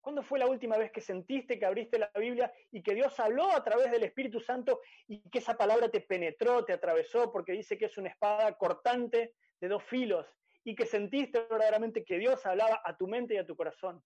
¿Cuándo 0.00 0.22
fue 0.22 0.38
la 0.38 0.46
última 0.46 0.78
vez 0.78 0.92
que 0.92 1.00
sentiste 1.00 1.58
que 1.58 1.66
abriste 1.66 1.98
la 1.98 2.10
Biblia 2.14 2.52
y 2.70 2.82
que 2.82 2.94
Dios 2.94 3.18
habló 3.20 3.50
a 3.50 3.62
través 3.62 3.90
del 3.90 4.04
Espíritu 4.04 4.40
Santo 4.40 4.80
y 5.06 5.28
que 5.28 5.38
esa 5.38 5.56
palabra 5.58 5.90
te 5.90 6.00
penetró, 6.00 6.64
te 6.64 6.72
atravesó, 6.72 7.30
porque 7.30 7.52
dice 7.52 7.76
que 7.76 7.86
es 7.86 7.98
una 7.98 8.08
espada 8.08 8.56
cortante 8.56 9.34
de 9.60 9.68
dos 9.68 9.82
filos 9.84 10.26
y 10.64 10.74
que 10.74 10.86
sentiste 10.86 11.40
verdaderamente 11.50 12.04
que 12.04 12.18
Dios 12.18 12.46
hablaba 12.46 12.80
a 12.84 12.96
tu 12.96 13.06
mente 13.08 13.34
y 13.34 13.38
a 13.38 13.46
tu 13.46 13.56
corazón, 13.56 14.02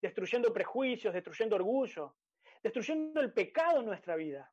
destruyendo 0.00 0.52
prejuicios, 0.52 1.14
destruyendo 1.14 1.56
orgullo, 1.56 2.16
destruyendo 2.66 3.20
el 3.20 3.32
pecado 3.32 3.80
en 3.80 3.86
nuestra 3.86 4.16
vida? 4.16 4.52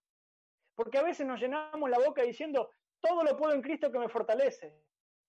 Porque 0.76 1.00
a 1.00 1.04
veces 1.04 1.26
nos 1.26 1.40
llenamos 1.40 1.90
la 1.90 1.98
boca 1.98 2.22
diciendo, 2.22 2.70
todo 3.00 3.24
lo 3.24 3.36
puedo 3.36 3.54
en 3.54 3.62
Cristo 3.62 3.92
que 3.92 3.98
me 3.98 4.08
fortalece, 4.08 4.76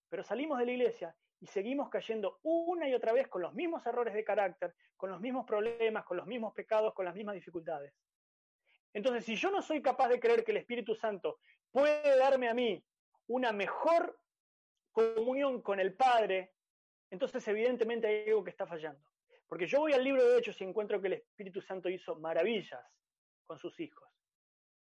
pero 0.08 0.22
salimos 0.22 0.58
de 0.58 0.66
la 0.66 0.72
iglesia 0.72 1.16
y 1.40 1.46
seguimos 1.46 1.88
cayendo 1.88 2.40
una 2.42 2.88
y 2.88 2.94
otra 2.94 3.12
vez 3.12 3.28
con 3.28 3.40
los 3.40 3.54
mismos 3.54 3.84
errores 3.86 4.12
de 4.12 4.24
carácter, 4.24 4.74
con 4.96 5.10
los 5.10 5.20
mismos 5.20 5.46
problemas, 5.46 6.04
con 6.04 6.18
los 6.18 6.26
mismos 6.26 6.52
pecados, 6.52 6.92
con 6.94 7.06
las 7.06 7.14
mismas 7.14 7.34
dificultades. 7.34 7.94
Entonces, 8.92 9.24
si 9.24 9.34
yo 9.34 9.50
no 9.50 9.62
soy 9.62 9.80
capaz 9.80 10.08
de 10.08 10.20
creer 10.20 10.44
que 10.44 10.52
el 10.52 10.58
Espíritu 10.58 10.94
Santo 10.94 11.38
puede 11.70 12.16
darme 12.18 12.48
a 12.48 12.54
mí 12.54 12.84
una 13.28 13.52
mejor 13.52 14.18
comunión 14.92 15.62
con 15.62 15.80
el 15.80 15.94
Padre, 15.94 16.52
entonces 17.10 17.46
evidentemente 17.48 18.06
hay 18.06 18.28
algo 18.28 18.44
que 18.44 18.50
está 18.50 18.66
fallando. 18.66 19.13
Porque 19.48 19.66
yo 19.66 19.80
voy 19.80 19.92
al 19.92 20.02
libro 20.02 20.24
de 20.24 20.38
Hechos 20.38 20.60
y 20.60 20.64
encuentro 20.64 21.00
que 21.00 21.08
el 21.08 21.12
Espíritu 21.14 21.60
Santo 21.60 21.88
hizo 21.88 22.16
maravillas 22.16 22.84
con 23.46 23.58
sus 23.58 23.78
hijos. 23.80 24.08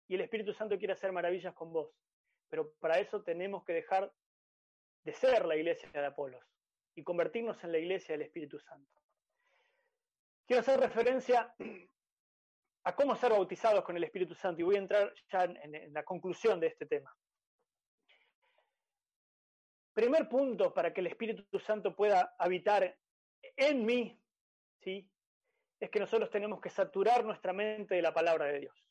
Y 0.07 0.15
el 0.15 0.21
Espíritu 0.21 0.53
Santo 0.53 0.77
quiere 0.77 0.93
hacer 0.93 1.11
maravillas 1.11 1.53
con 1.53 1.71
vos. 1.71 1.91
Pero 2.49 2.73
para 2.79 2.99
eso 2.99 3.23
tenemos 3.23 3.63
que 3.63 3.73
dejar 3.73 4.11
de 5.03 5.13
ser 5.13 5.45
la 5.45 5.55
iglesia 5.55 5.89
de 5.91 6.05
Apolos 6.05 6.43
y 6.95 7.03
convertirnos 7.03 7.63
en 7.63 7.71
la 7.71 7.79
iglesia 7.79 8.13
del 8.13 8.27
Espíritu 8.27 8.59
Santo. 8.59 9.01
Quiero 10.45 10.61
hacer 10.61 10.79
referencia 10.79 11.53
a 12.83 12.95
cómo 12.95 13.15
ser 13.15 13.31
bautizados 13.31 13.83
con 13.83 13.95
el 13.95 14.03
Espíritu 14.03 14.35
Santo 14.35 14.61
y 14.61 14.65
voy 14.65 14.75
a 14.75 14.79
entrar 14.79 15.13
ya 15.31 15.45
en, 15.45 15.93
la 15.93 16.03
conclusión 16.03 16.59
de 16.59 16.67
este 16.67 16.85
tema. 16.85 17.15
Primer 19.93 20.27
punto 20.27 20.73
para 20.73 20.93
que 20.93 21.01
el 21.01 21.07
Espíritu 21.07 21.59
Santo 21.59 21.95
pueda 21.95 22.35
habitar 22.37 22.97
en 23.55 23.85
mí, 23.85 24.19
¿sí? 24.83 25.09
es 25.83 25.89
que 25.89 25.99
nosotros 25.99 26.29
tenemos 26.29 26.61
que 26.61 26.69
saturar 26.69 27.25
nuestra 27.25 27.51
mente 27.51 27.95
de 27.95 28.01
la 28.01 28.13
palabra 28.13 28.45
de 28.45 28.61
Dios. 28.61 28.87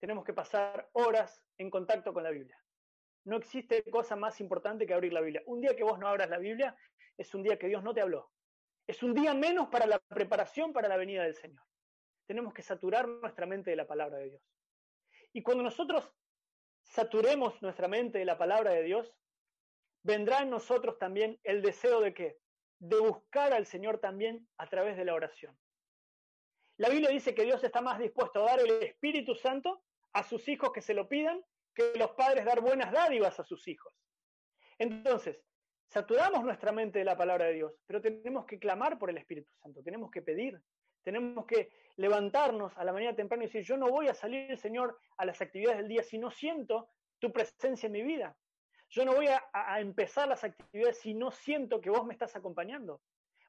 Tenemos 0.00 0.24
que 0.24 0.32
pasar 0.32 0.88
horas 0.92 1.42
en 1.58 1.68
contacto 1.68 2.14
con 2.14 2.22
la 2.22 2.30
Biblia. 2.30 2.58
No 3.24 3.36
existe 3.36 3.84
cosa 3.90 4.16
más 4.16 4.40
importante 4.40 4.86
que 4.86 4.94
abrir 4.94 5.12
la 5.12 5.20
Biblia. 5.20 5.42
Un 5.44 5.60
día 5.60 5.76
que 5.76 5.84
vos 5.84 5.98
no 5.98 6.08
abras 6.08 6.30
la 6.30 6.38
Biblia 6.38 6.74
es 7.18 7.34
un 7.34 7.42
día 7.42 7.58
que 7.58 7.66
Dios 7.66 7.82
no 7.82 7.92
te 7.92 8.00
habló. 8.00 8.30
Es 8.86 9.02
un 9.02 9.12
día 9.12 9.34
menos 9.34 9.68
para 9.68 9.86
la 9.86 9.98
preparación 9.98 10.72
para 10.72 10.88
la 10.88 10.96
venida 10.96 11.24
del 11.24 11.34
Señor. 11.34 11.62
Tenemos 12.26 12.54
que 12.54 12.62
saturar 12.62 13.06
nuestra 13.06 13.44
mente 13.44 13.68
de 13.68 13.76
la 13.76 13.86
palabra 13.86 14.16
de 14.16 14.30
Dios. 14.30 14.42
Y 15.34 15.42
cuando 15.42 15.62
nosotros 15.62 16.10
saturemos 16.82 17.60
nuestra 17.60 17.88
mente 17.88 18.18
de 18.18 18.24
la 18.24 18.38
palabra 18.38 18.70
de 18.70 18.84
Dios, 18.84 19.12
vendrá 20.02 20.40
en 20.40 20.48
nosotros 20.48 20.98
también 20.98 21.38
el 21.44 21.60
deseo 21.60 22.00
de 22.00 22.14
qué? 22.14 22.38
De 22.78 22.98
buscar 22.98 23.52
al 23.52 23.66
Señor 23.66 23.98
también 23.98 24.48
a 24.56 24.68
través 24.68 24.96
de 24.96 25.04
la 25.04 25.14
oración. 25.14 25.58
La 26.76 26.88
Biblia 26.88 27.10
dice 27.10 27.34
que 27.34 27.44
Dios 27.44 27.62
está 27.64 27.80
más 27.80 27.98
dispuesto 27.98 28.40
a 28.40 28.50
dar 28.50 28.60
el 28.60 28.70
Espíritu 28.82 29.34
Santo 29.34 29.82
a 30.12 30.22
sus 30.22 30.48
hijos 30.48 30.72
que 30.72 30.80
se 30.80 30.94
lo 30.94 31.08
pidan 31.08 31.42
que 31.74 31.92
los 31.96 32.10
padres 32.12 32.44
dar 32.44 32.60
buenas 32.60 32.92
dádivas 32.92 33.38
a 33.38 33.44
sus 33.44 33.66
hijos. 33.68 33.94
Entonces, 34.78 35.44
saturamos 35.88 36.44
nuestra 36.44 36.72
mente 36.72 36.98
de 36.98 37.04
la 37.04 37.16
palabra 37.16 37.46
de 37.46 37.54
Dios, 37.54 37.72
pero 37.86 38.00
tenemos 38.00 38.46
que 38.46 38.58
clamar 38.58 38.98
por 38.98 39.10
el 39.10 39.18
Espíritu 39.18 39.50
Santo, 39.62 39.82
tenemos 39.82 40.10
que 40.10 40.22
pedir, 40.22 40.60
tenemos 41.02 41.46
que 41.46 41.70
levantarnos 41.96 42.76
a 42.76 42.84
la 42.84 42.92
mañana 42.92 43.16
temprana 43.16 43.44
y 43.44 43.46
decir, 43.46 43.62
yo 43.62 43.76
no 43.76 43.88
voy 43.88 44.08
a 44.08 44.14
salir, 44.14 44.56
Señor, 44.58 44.98
a 45.16 45.24
las 45.24 45.40
actividades 45.40 45.78
del 45.78 45.88
día 45.88 46.02
si 46.02 46.18
no 46.18 46.30
siento 46.30 46.90
tu 47.18 47.32
presencia 47.32 47.86
en 47.86 47.92
mi 47.92 48.02
vida. 48.02 48.36
Yo 48.90 49.04
no 49.04 49.14
voy 49.14 49.28
a, 49.28 49.80
empezar 49.80 50.28
las 50.28 50.44
actividades 50.44 50.98
si 50.98 51.14
no 51.14 51.30
siento 51.30 51.80
que 51.80 51.90
vos 51.90 52.06
me 52.06 52.14
estás 52.14 52.34
acompañando. 52.36 53.02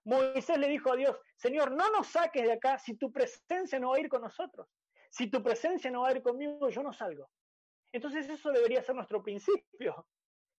Moisés 0.04 0.58
le 0.58 0.68
dijo 0.68 0.92
a 0.92 0.96
Dios, 0.96 1.18
Señor, 1.38 1.72
no 1.72 1.90
nos 1.92 2.08
saques 2.08 2.44
de 2.44 2.54
acá 2.54 2.78
si 2.78 2.96
tu 2.96 3.12
presencia 3.12 3.80
no 3.80 3.92
va 3.92 3.98
a 3.98 4.00
ir 4.00 4.10
con 4.10 4.22
nosotros. 4.22 4.68
Si 5.10 5.30
tu 5.30 5.42
presencia 5.42 5.90
no 5.90 6.02
va 6.02 6.10
a 6.10 6.12
ir 6.12 6.22
conmigo, 6.22 6.70
yo 6.70 6.84
no 6.84 6.94
salgo. 6.94 7.30
Entonces 7.92 8.30
eso 8.30 8.52
debería 8.52 8.84
ser 8.84 8.96
nuestro 8.96 9.24
principio. 9.24 10.08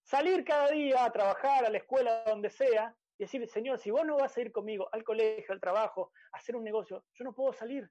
Salir 0.03 0.45
cada 0.45 0.71
día 0.71 1.05
a 1.05 1.12
trabajar, 1.12 1.64
a 1.64 1.71
la 1.71 1.79
escuela, 1.79 2.25
donde 2.27 2.51
sea, 2.51 2.97
y 3.19 3.25
decir, 3.25 3.47
Señor, 3.49 3.79
si 3.79 3.90
vos 3.90 4.05
no 4.05 4.16
vas 4.16 4.37
a 4.37 4.40
ir 4.40 4.51
conmigo 4.51 4.88
al 4.93 5.05
colegio, 5.05 5.53
al 5.53 5.61
trabajo, 5.61 6.11
a 6.33 6.38
hacer 6.38 6.57
un 6.57 6.64
negocio, 6.64 7.05
yo 7.14 7.25
no 7.25 7.35
puedo 7.35 7.53
salir. 7.53 7.88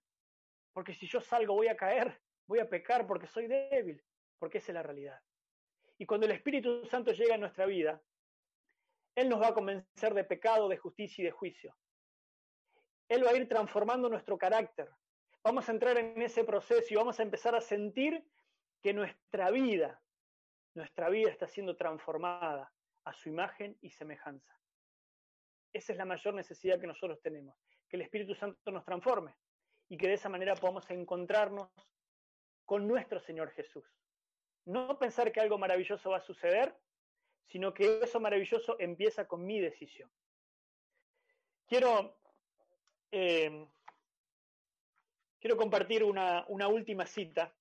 Porque 0.74 0.94
si 0.94 1.08
yo 1.08 1.22
salgo 1.22 1.54
voy 1.54 1.68
a 1.68 1.78
caer, 1.78 2.20
voy 2.48 2.60
a 2.60 2.70
pecar 2.70 3.06
porque 3.06 3.28
soy 3.28 3.48
débil, 3.48 4.04
porque 4.40 4.58
esa 4.58 4.72
es 4.72 4.76
la 4.76 4.84
realidad. 4.84 5.20
Y 6.00 6.06
cuando 6.06 6.26
el 6.26 6.32
Espíritu 6.32 6.86
Santo 6.86 7.12
llega 7.12 7.36
a 7.36 7.38
nuestra 7.38 7.66
vida, 7.66 8.02
Él 9.16 9.28
nos 9.28 9.42
va 9.42 9.50
a 9.50 9.54
convencer 9.54 10.14
de 10.14 10.24
pecado, 10.24 10.70
de 10.70 10.78
justicia 10.78 11.22
y 11.22 11.26
de 11.26 11.32
juicio. 11.32 11.76
Él 13.10 13.26
va 13.26 13.32
a 13.32 13.36
ir 13.36 13.50
transformando 13.50 14.08
nuestro 14.08 14.38
carácter. 14.38 14.90
Vamos 15.44 15.68
a 15.68 15.74
entrar 15.74 15.98
en 15.98 16.22
ese 16.22 16.46
proceso 16.46 16.88
y 16.90 16.96
vamos 16.96 17.20
a 17.20 17.24
empezar 17.24 17.54
a 17.54 17.60
sentir 17.60 18.26
que 18.82 18.94
nuestra 18.94 19.52
vida, 19.52 20.02
nuestra 20.74 21.10
vida 21.10 21.30
está 21.30 21.48
siendo 21.48 21.76
transformada 21.76 22.72
a 23.04 23.14
su 23.14 23.28
imagen 23.28 23.78
y 23.82 23.90
semejanza. 23.90 24.58
Esa 25.74 25.92
es 25.92 25.98
la 25.98 26.06
mayor 26.06 26.34
necesidad 26.34 26.80
que 26.80 26.88
nosotros 26.88 27.22
tenemos, 27.22 27.58
que 27.90 27.98
el 27.98 28.04
Espíritu 28.04 28.36
Santo 28.36 28.72
nos 28.72 28.86
transforme 28.86 29.36
y 29.90 29.98
que 29.98 30.08
de 30.08 30.14
esa 30.14 30.30
manera 30.30 30.56
podamos 30.56 30.90
encontrarnos 30.90 31.70
con 32.64 32.88
nuestro 32.88 33.20
Señor 33.20 33.52
Jesús. 33.52 33.86
No 34.70 35.00
pensar 35.00 35.32
que 35.32 35.40
algo 35.40 35.58
maravilloso 35.58 36.12
va 36.12 36.18
a 36.18 36.22
suceder, 36.22 36.78
sino 37.48 37.74
que 37.74 38.02
eso 38.04 38.20
maravilloso 38.20 38.76
empieza 38.80 39.28
con 39.28 39.44
mi 39.44 39.60
decisión. 39.60 40.12
Quiero, 41.66 42.16
eh, 43.12 43.68
quiero 45.40 45.58
compartir 45.58 46.04
una, 46.04 46.46
una 46.50 46.68
última 46.68 47.08
cita 47.08 47.52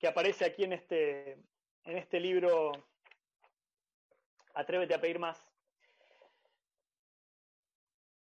que 0.00 0.08
aparece 0.08 0.44
aquí 0.44 0.64
en 0.64 0.72
este, 0.72 1.34
en 1.84 1.96
este 1.96 2.18
libro, 2.18 2.72
Atrévete 4.52 4.94
a 4.94 5.00
pedir 5.00 5.20
más, 5.20 5.38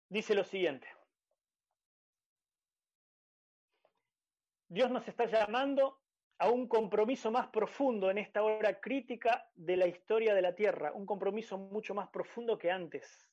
dice 0.08 0.34
lo 0.34 0.44
siguiente. 0.44 0.88
Dios 4.68 4.90
nos 4.90 5.06
está 5.06 5.26
llamando 5.26 5.99
a 6.40 6.48
un 6.48 6.66
compromiso 6.66 7.30
más 7.30 7.48
profundo 7.48 8.10
en 8.10 8.16
esta 8.16 8.42
hora 8.42 8.80
crítica 8.80 9.46
de 9.54 9.76
la 9.76 9.86
historia 9.86 10.34
de 10.34 10.40
la 10.40 10.54
Tierra, 10.54 10.90
un 10.90 11.04
compromiso 11.04 11.58
mucho 11.58 11.94
más 11.94 12.08
profundo 12.08 12.58
que 12.58 12.70
antes. 12.70 13.28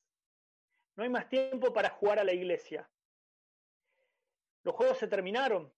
No 0.94 1.04
hay 1.04 1.08
más 1.08 1.26
tiempo 1.26 1.72
para 1.72 1.88
jugar 1.88 2.18
a 2.18 2.24
la 2.24 2.34
iglesia. 2.34 2.86
Los 4.62 4.74
juegos 4.74 4.98
se 4.98 5.08
terminaron. 5.08 5.72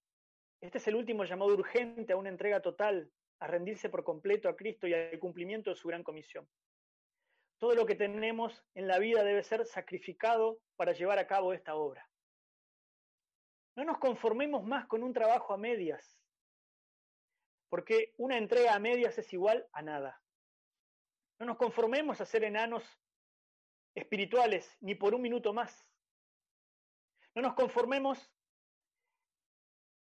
Este 0.60 0.78
es 0.78 0.88
el 0.88 0.96
último 0.96 1.24
llamado 1.24 1.54
urgente 1.54 2.12
a 2.12 2.16
una 2.16 2.30
entrega 2.30 2.60
total, 2.60 3.12
a 3.38 3.46
rendirse 3.46 3.88
por 3.88 4.02
completo 4.02 4.48
a 4.48 4.56
Cristo 4.56 4.88
y 4.88 4.94
al 4.94 5.16
cumplimiento 5.20 5.70
de 5.70 5.76
su 5.76 5.86
gran 5.86 6.02
comisión. 6.02 6.48
Todo 7.58 7.76
lo 7.76 7.86
que 7.86 7.94
tenemos 7.94 8.60
en 8.74 8.88
la 8.88 8.98
vida 8.98 9.22
debe 9.22 9.44
ser 9.44 9.64
sacrificado 9.66 10.58
para 10.74 10.94
llevar 10.94 11.20
a 11.20 11.28
cabo 11.28 11.52
esta 11.52 11.76
obra. 11.76 12.10
No 13.76 13.84
nos 13.84 13.98
conformemos 13.98 14.64
más 14.64 14.86
con 14.86 15.04
un 15.04 15.12
trabajo 15.12 15.54
a 15.54 15.58
medias, 15.58 16.19
porque 17.70 18.12
una 18.18 18.36
entrega 18.36 18.74
a 18.74 18.80
medias 18.80 19.16
es 19.16 19.32
igual 19.32 19.66
a 19.72 19.80
nada. 19.80 20.20
No 21.38 21.46
nos 21.46 21.56
conformemos 21.56 22.20
a 22.20 22.26
ser 22.26 22.44
enanos 22.44 22.84
espirituales 23.94 24.76
ni 24.80 24.94
por 24.94 25.14
un 25.14 25.22
minuto 25.22 25.54
más. 25.54 25.86
No 27.34 27.42
nos 27.42 27.54
conformemos, 27.54 28.30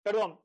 perdón, 0.02 0.42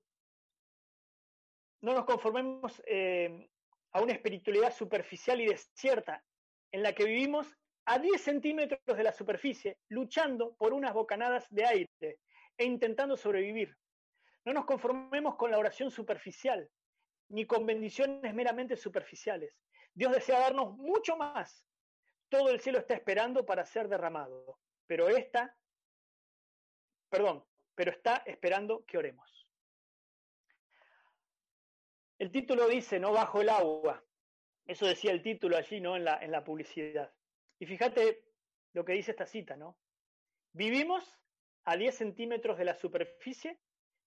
no 1.81 1.95
nos 1.95 2.05
conformemos 2.05 2.83
eh, 2.87 3.49
a 3.93 4.03
una 4.03 4.13
espiritualidad 4.13 4.75
superficial 4.75 5.41
y 5.41 5.47
desierta 5.47 6.25
en 6.73 6.83
la 6.83 6.93
que 6.95 7.05
vivimos 7.05 7.47
a 7.87 7.99
10 7.99 8.21
centímetros 8.21 8.81
de 8.97 9.05
la 9.05 9.13
superficie, 9.13 9.79
luchando 9.89 10.57
por 10.57 10.73
unas 10.73 10.93
bocanadas 10.93 11.47
de 11.51 11.65
aire 11.65 12.19
e 12.59 12.65
intentando 12.65 13.17
sobrevivir. 13.17 13.77
No 14.45 14.53
nos 14.53 14.65
conformemos 14.65 15.37
con 15.37 15.51
la 15.51 15.59
oración 15.59 15.91
superficial, 15.91 16.69
ni 17.29 17.47
con 17.47 17.67
bendiciones 17.67 18.35
meramente 18.35 18.77
superficiales. 18.77 19.55
Dios 19.93 20.13
desea 20.13 20.41
darnos 20.41 20.77
mucho 20.77 21.17
más. 21.17 21.65
Todo 22.29 22.51
el 22.51 22.61
cielo 22.61 22.79
está 22.79 22.95
esperando 22.95 23.47
para 23.47 23.65
ser 23.65 23.89
derramado, 23.89 24.59
pero 24.87 25.09
esta, 25.09 25.57
perdón, 27.09 27.45
pero 27.75 27.91
está 27.91 28.23
esperando 28.27 28.85
que 28.87 28.99
oremos. 28.99 29.49
El 32.19 32.31
título 32.31 32.69
dice, 32.69 32.99
no 32.99 33.13
bajo 33.13 33.41
el 33.41 33.49
agua. 33.49 34.05
Eso 34.67 34.87
decía 34.87 35.13
el 35.13 35.23
título 35.23 35.57
allí, 35.57 35.81
¿no? 35.81 35.97
En 35.97 36.05
la, 36.05 36.19
en 36.19 36.31
la 36.31 36.43
publicidad. 36.43 37.13
Y 37.59 37.67
fíjate 37.67 38.25
lo 38.73 38.85
que 38.85 38.93
dice 38.93 39.11
esta 39.11 39.27
cita, 39.27 39.57
¿no? 39.57 39.79
Vivimos 40.53 41.05
a 41.65 41.77
10 41.77 41.95
centímetros 41.95 42.59
de 42.59 42.65
la 42.65 42.75
superficie, 42.75 43.59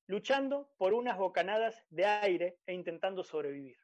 luchando 0.08 0.74
por 0.78 0.94
unas 0.94 1.18
bocanadas 1.18 1.86
de 1.90 2.06
aire 2.06 2.60
e 2.66 2.74
intentando 2.74 3.24
sobrevivir. 3.24 3.78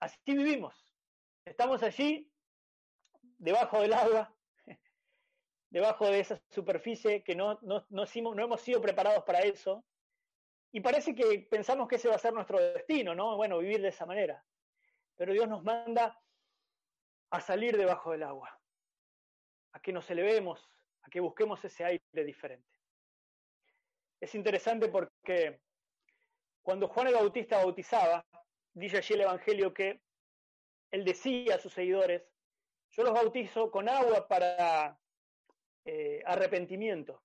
Así 0.00 0.18
vivimos. 0.26 0.74
Estamos 1.44 1.82
allí, 1.82 2.30
debajo 3.38 3.80
del 3.80 3.92
agua, 3.92 4.34
debajo 5.70 6.06
de 6.06 6.20
esa 6.20 6.40
superficie 6.50 7.22
que 7.22 7.34
no, 7.34 7.58
no, 7.62 7.86
no, 7.88 8.04
hemos 8.42 8.60
sido 8.60 8.80
preparados 8.82 9.24
para 9.24 9.40
eso. 9.40 9.84
Y 10.70 10.80
parece 10.80 11.14
que 11.14 11.46
pensamos 11.50 11.88
que 11.88 11.96
ese 11.96 12.08
va 12.08 12.16
a 12.16 12.18
ser 12.18 12.34
nuestro 12.34 12.58
destino, 12.58 13.14
¿no? 13.14 13.36
Bueno, 13.36 13.58
vivir 13.58 13.80
de 13.80 13.88
esa 13.88 14.04
manera. 14.04 14.44
Pero 15.16 15.32
Dios 15.32 15.48
nos 15.48 15.64
manda 15.64 16.20
a 17.30 17.40
salir 17.40 17.76
debajo 17.76 18.12
del 18.12 18.24
agua, 18.24 18.60
a 19.72 19.80
que 19.80 19.92
nos 19.92 20.10
elevemos, 20.10 20.68
a 21.02 21.08
que 21.08 21.20
busquemos 21.20 21.64
ese 21.64 21.84
aire 21.84 22.24
diferente. 22.24 22.77
Es 24.20 24.34
interesante 24.34 24.88
porque 24.88 25.60
cuando 26.62 26.88
Juan 26.88 27.08
el 27.08 27.14
Bautista 27.14 27.58
bautizaba, 27.58 28.26
dice 28.74 28.98
allí 28.98 29.14
el 29.14 29.22
Evangelio 29.22 29.72
que 29.72 30.00
él 30.90 31.04
decía 31.04 31.56
a 31.56 31.58
sus 31.58 31.72
seguidores, 31.72 32.22
yo 32.90 33.02
los 33.04 33.12
bautizo 33.12 33.70
con 33.70 33.88
agua 33.88 34.26
para 34.26 34.98
eh, 35.84 36.22
arrepentimiento, 36.26 37.22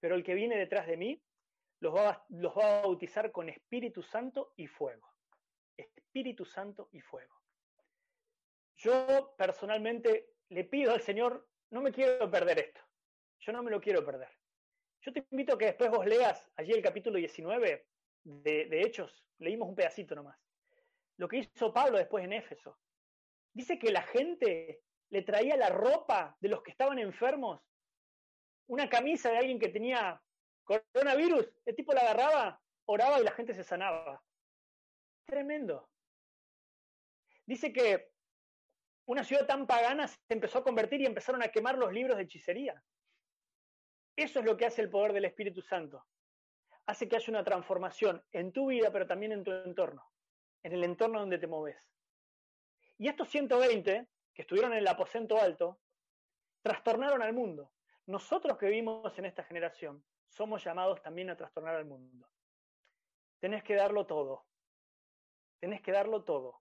pero 0.00 0.14
el 0.14 0.24
que 0.24 0.34
viene 0.34 0.56
detrás 0.56 0.86
de 0.86 0.96
mí 0.96 1.22
los 1.80 1.94
va, 1.94 2.24
los 2.28 2.56
va 2.56 2.80
a 2.80 2.82
bautizar 2.82 3.32
con 3.32 3.48
Espíritu 3.48 4.02
Santo 4.02 4.52
y 4.56 4.66
fuego. 4.66 5.08
Espíritu 5.76 6.44
Santo 6.44 6.88
y 6.92 7.00
fuego. 7.00 7.34
Yo 8.76 9.34
personalmente 9.36 10.34
le 10.48 10.64
pido 10.64 10.92
al 10.92 11.00
Señor, 11.00 11.48
no 11.70 11.80
me 11.80 11.92
quiero 11.92 12.30
perder 12.30 12.58
esto. 12.58 12.80
Yo 13.38 13.52
no 13.52 13.62
me 13.62 13.70
lo 13.70 13.80
quiero 13.80 14.04
perder. 14.04 14.39
Yo 15.02 15.12
te 15.12 15.26
invito 15.30 15.54
a 15.54 15.58
que 15.58 15.66
después 15.66 15.90
vos 15.90 16.06
leas 16.06 16.50
allí 16.56 16.72
el 16.72 16.82
capítulo 16.82 17.16
19 17.16 17.86
de, 18.24 18.82
Hechos. 18.82 19.24
Leímos 19.38 19.68
un 19.68 19.74
pedacito 19.74 20.14
nomás. 20.14 20.38
Lo 21.16 21.26
que 21.26 21.38
hizo 21.38 21.72
Pablo 21.72 21.96
después 21.96 22.24
en 22.24 22.34
Éfeso. 22.34 22.78
Dice 23.52 23.78
que 23.78 23.90
la 23.90 24.02
gente 24.02 24.82
le 25.08 25.22
traía 25.22 25.56
la 25.56 25.70
ropa 25.70 26.36
de 26.40 26.48
los 26.48 26.62
que 26.62 26.70
estaban 26.70 26.98
enfermos, 26.98 27.60
una 28.68 28.88
camisa 28.88 29.30
de 29.30 29.38
alguien 29.38 29.58
que 29.58 29.70
tenía 29.70 30.22
coronavirus, 30.64 31.50
el 31.64 31.74
tipo 31.74 31.92
la 31.92 32.02
agarraba, 32.02 32.60
oraba 32.84 33.20
y 33.20 33.24
la 33.24 33.32
gente 33.32 33.54
se 33.54 33.64
sanaba. 33.64 34.22
Tremendo. 35.24 35.88
Dice 37.46 37.72
que 37.72 38.12
una 39.06 39.24
ciudad 39.24 39.46
tan 39.46 39.66
pagana 39.66 40.06
se 40.06 40.18
empezó 40.28 40.58
a 40.58 40.62
convertir 40.62 41.00
y 41.00 41.06
empezaron 41.06 41.42
a 41.42 41.48
quemar 41.48 41.76
los 41.76 41.92
libros 41.92 42.16
de 42.16 42.24
hechicería. 42.24 42.80
Eso 44.20 44.40
es 44.40 44.44
lo 44.44 44.54
que 44.54 44.66
hace 44.66 44.82
el 44.82 44.90
poder 44.90 45.14
del 45.14 45.24
Espíritu 45.24 45.62
Santo. 45.62 46.04
Hace 46.84 47.08
que 47.08 47.16
haya 47.16 47.30
una 47.30 47.42
transformación 47.42 48.22
en 48.32 48.52
tu 48.52 48.66
vida, 48.66 48.92
pero 48.92 49.06
también 49.06 49.32
en 49.32 49.42
tu 49.42 49.50
entorno, 49.50 50.04
en 50.62 50.74
el 50.74 50.84
entorno 50.84 51.20
donde 51.20 51.38
te 51.38 51.46
moves. 51.46 51.90
Y 52.98 53.08
estos 53.08 53.30
120 53.30 54.08
que 54.34 54.42
estuvieron 54.42 54.72
en 54.72 54.80
el 54.80 54.88
aposento 54.88 55.40
alto, 55.40 55.80
trastornaron 56.60 57.22
al 57.22 57.32
mundo. 57.32 57.72
Nosotros 58.04 58.58
que 58.58 58.66
vivimos 58.66 59.18
en 59.18 59.24
esta 59.24 59.42
generación 59.42 60.04
somos 60.28 60.62
llamados 60.62 61.00
también 61.00 61.30
a 61.30 61.36
trastornar 61.38 61.76
al 61.76 61.86
mundo. 61.86 62.28
Tenés 63.38 63.64
que 63.64 63.74
darlo 63.74 64.04
todo. 64.04 64.44
Tenés 65.60 65.80
que 65.80 65.92
darlo 65.92 66.24
todo. 66.24 66.60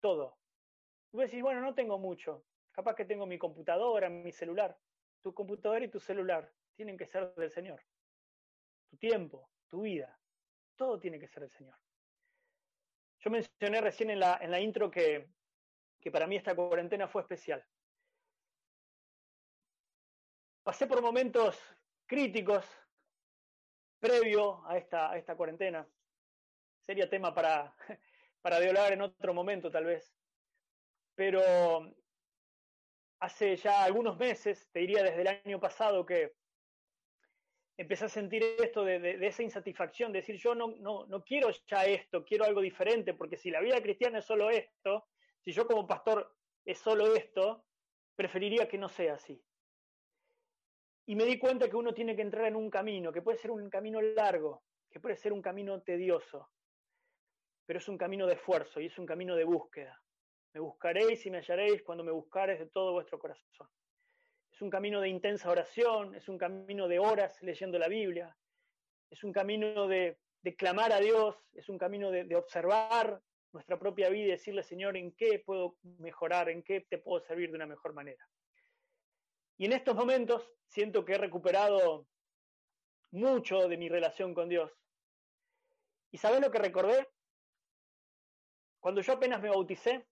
Todo. 0.00 0.38
Tú 1.10 1.18
decís, 1.18 1.42
bueno, 1.42 1.60
no 1.60 1.74
tengo 1.74 1.98
mucho. 1.98 2.46
Capaz 2.72 2.94
que 2.94 3.04
tengo 3.04 3.26
mi 3.26 3.36
computadora, 3.36 4.08
mi 4.08 4.32
celular. 4.32 4.78
Tu 5.20 5.34
computadora 5.34 5.84
y 5.84 5.88
tu 5.88 6.00
celular 6.00 6.50
tienen 6.76 6.96
que 6.96 7.06
ser 7.06 7.34
del 7.34 7.50
Señor. 7.50 7.82
Tu 8.90 8.96
tiempo, 8.98 9.50
tu 9.68 9.82
vida, 9.82 10.16
todo 10.76 11.00
tiene 11.00 11.18
que 11.18 11.26
ser 11.26 11.42
del 11.42 11.50
Señor. 11.50 11.76
Yo 13.20 13.30
mencioné 13.30 13.80
recién 13.80 14.10
en 14.10 14.20
la, 14.20 14.38
en 14.40 14.50
la 14.50 14.60
intro 14.60 14.90
que, 14.90 15.28
que 16.00 16.10
para 16.10 16.26
mí 16.26 16.36
esta 16.36 16.54
cuarentena 16.54 17.08
fue 17.08 17.22
especial. 17.22 17.64
Pasé 20.62 20.86
por 20.86 21.02
momentos 21.02 21.60
críticos 22.06 22.64
previo 23.98 24.64
a 24.66 24.76
esta, 24.76 25.10
a 25.10 25.16
esta 25.16 25.36
cuarentena. 25.36 25.88
Sería 26.84 27.08
tema 27.08 27.34
para, 27.34 27.74
para 28.42 28.58
en 28.58 29.00
otro 29.00 29.34
momento, 29.34 29.70
tal 29.70 29.86
vez. 29.86 30.14
Pero 31.14 31.40
hace 33.20 33.56
ya 33.56 33.82
algunos 33.82 34.18
meses, 34.18 34.68
te 34.70 34.80
diría 34.80 35.02
desde 35.02 35.22
el 35.22 35.28
año 35.28 35.58
pasado, 35.58 36.04
que 36.04 36.36
empecé 37.76 38.06
a 38.06 38.08
sentir 38.08 38.42
esto 38.58 38.84
de, 38.84 38.98
de, 38.98 39.26
esa 39.26 39.42
insatisfacción, 39.42 40.12
de 40.12 40.20
decir 40.20 40.36
yo 40.36 40.54
no, 40.54 40.74
no, 40.78 41.06
no 41.06 41.22
quiero 41.22 41.50
ya 41.66 41.84
esto, 41.84 42.24
quiero 42.24 42.44
algo 42.44 42.60
diferente, 42.60 43.14
porque 43.14 43.36
si 43.36 43.50
la 43.50 43.60
vida 43.60 43.80
cristiana 43.82 44.18
es 44.18 44.24
solo 44.24 44.50
esto, 44.50 45.06
si 45.40 45.52
yo 45.52 45.66
como 45.66 45.86
pastor 45.86 46.34
es 46.64 46.78
solo 46.78 47.14
esto, 47.14 47.64
preferiría 48.14 48.66
que 48.68 48.78
no 48.78 48.88
sea 48.88 49.14
así. 49.14 49.40
Y 51.06 51.14
me 51.14 51.24
di 51.24 51.38
cuenta 51.38 51.68
que 51.68 51.76
uno 51.76 51.94
tiene 51.94 52.16
que 52.16 52.22
entrar 52.22 52.46
en 52.46 52.56
un 52.56 52.70
camino, 52.70 53.12
que 53.12 53.22
puede 53.22 53.38
ser 53.38 53.50
un 53.50 53.70
camino 53.70 54.00
largo, 54.00 54.64
que 54.90 54.98
puede 54.98 55.16
ser 55.16 55.32
un 55.32 55.42
camino 55.42 55.80
tedioso, 55.82 56.50
pero 57.66 57.78
es 57.78 57.88
un 57.88 57.98
camino 57.98 58.26
de 58.26 58.34
esfuerzo 58.34 58.80
y 58.80 58.86
es 58.86 58.98
un 58.98 59.06
camino 59.06 59.36
de 59.36 59.44
búsqueda. 59.44 60.02
Me 60.54 60.60
buscaréis 60.60 61.24
y 61.26 61.30
me 61.30 61.38
hallaréis 61.38 61.82
cuando 61.82 62.02
me 62.02 62.10
buscares 62.10 62.58
de 62.58 62.66
todo 62.66 62.92
vuestro 62.92 63.18
corazón. 63.18 63.68
Es 64.56 64.62
un 64.62 64.70
camino 64.70 65.02
de 65.02 65.10
intensa 65.10 65.50
oración, 65.50 66.14
es 66.14 66.30
un 66.30 66.38
camino 66.38 66.88
de 66.88 66.98
horas 66.98 67.36
leyendo 67.42 67.78
la 67.78 67.88
Biblia, 67.88 68.34
es 69.10 69.22
un 69.22 69.30
camino 69.30 69.86
de, 69.86 70.18
de 70.40 70.56
clamar 70.56 70.92
a 70.92 70.98
Dios, 70.98 71.36
es 71.52 71.68
un 71.68 71.76
camino 71.76 72.10
de, 72.10 72.34
observar 72.34 73.20
nuestra 73.52 73.78
propia 73.78 74.08
vida 74.08 74.28
y 74.28 74.30
decirle, 74.30 74.62
Señor, 74.62 74.96
¿en 74.96 75.12
qué 75.12 75.40
puedo 75.44 75.76
mejorar? 75.98 76.48
¿En 76.48 76.62
qué 76.62 76.86
te 76.88 76.96
puedo 76.96 77.22
servir 77.22 77.50
de 77.50 77.56
una 77.56 77.66
mejor 77.66 77.92
manera? 77.92 78.26
Y 79.58 79.66
en 79.66 79.72
estos 79.72 79.94
momentos 79.94 80.50
siento 80.68 81.04
que 81.04 81.16
he 81.16 81.18
recuperado 81.18 82.06
mucho 83.10 83.68
de 83.68 83.76
mi 83.76 83.90
relación 83.90 84.32
con 84.32 84.48
Dios. 84.48 84.72
¿Y 86.12 86.16
sabes 86.16 86.40
lo 86.40 86.50
que 86.50 86.60
recordé? 86.60 87.06
Cuando 88.80 89.02
yo 89.02 89.12
apenas 89.12 89.42
me 89.42 89.50
bauticé, 89.50 90.06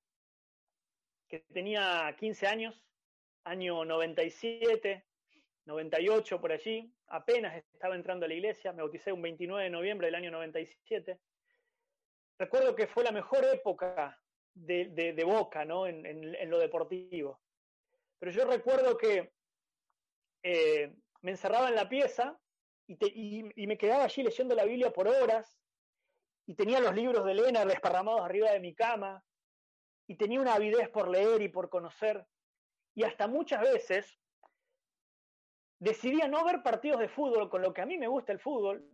que 1.28 1.40
tenía 1.54 2.14
15 2.18 2.46
años, 2.46 2.84
año 3.44 3.84
97, 3.84 5.04
98 5.66 6.40
por 6.40 6.52
allí, 6.52 6.92
apenas 7.08 7.56
estaba 7.56 7.94
entrando 7.94 8.26
a 8.26 8.28
la 8.28 8.34
iglesia, 8.34 8.72
me 8.72 8.82
bauticé 8.82 9.12
un 9.12 9.22
29 9.22 9.64
de 9.64 9.70
noviembre 9.70 10.06
del 10.06 10.14
año 10.14 10.30
97. 10.30 11.18
recuerdo 12.38 12.74
que 12.74 12.86
fue 12.86 13.04
la 13.04 13.12
mejor 13.12 13.44
época 13.44 14.18
de, 14.54 14.88
de, 14.88 15.24
Boca, 15.24 15.64
¿no? 15.64 15.86
En, 15.86 16.50
lo 16.50 16.58
deportivo. 16.58 17.40
Pero 18.18 18.32
yo 18.32 18.44
recuerdo 18.44 18.96
que 18.96 19.32
eh, 20.42 20.94
me 21.22 21.32
encerraba 21.32 21.68
en 21.68 21.74
la 21.74 21.88
pieza 21.88 22.38
y, 22.86 23.50
y, 23.60 23.66
me 23.66 23.78
quedaba 23.78 24.04
allí 24.04 24.22
leyendo 24.22 24.54
la 24.54 24.64
Biblia 24.64 24.92
por 24.92 25.08
horas 25.08 25.58
y 26.46 26.54
tenía 26.54 26.80
los 26.80 26.94
libros 26.94 27.24
de 27.24 27.32
Elena 27.32 27.64
desparramados 27.64 28.20
arriba 28.20 28.52
de 28.52 28.60
mi 28.60 28.74
cama 28.74 29.24
y 30.06 30.16
tenía 30.16 30.40
una 30.40 30.54
avidez 30.54 30.88
por 30.90 31.08
leer 31.08 31.40
y 31.40 31.48
por 31.48 31.70
conocer 31.70 32.26
y 32.94 33.02
hasta 33.02 33.26
muchas 33.26 33.60
veces 33.60 34.18
decidía 35.78 36.28
no 36.28 36.44
ver 36.44 36.62
partidos 36.62 37.00
de 37.00 37.08
fútbol 37.08 37.50
con 37.50 37.62
lo 37.62 37.74
que 37.74 37.82
a 37.82 37.86
mí 37.86 37.98
me 37.98 38.08
gusta 38.08 38.32
el 38.32 38.40
fútbol, 38.40 38.88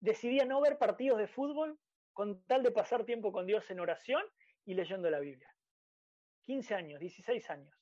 decidía 0.00 0.44
no 0.44 0.60
ver 0.60 0.78
partidos 0.78 1.18
de 1.18 1.28
fútbol 1.28 1.78
con 2.12 2.42
tal 2.44 2.62
de 2.62 2.70
pasar 2.70 3.04
tiempo 3.04 3.32
con 3.32 3.46
Dios 3.46 3.70
en 3.70 3.80
oración 3.80 4.22
y 4.64 4.74
leyendo 4.74 5.10
la 5.10 5.20
Biblia. 5.20 5.54
15 6.44 6.74
años, 6.74 7.00
16 7.00 7.50
años. 7.50 7.76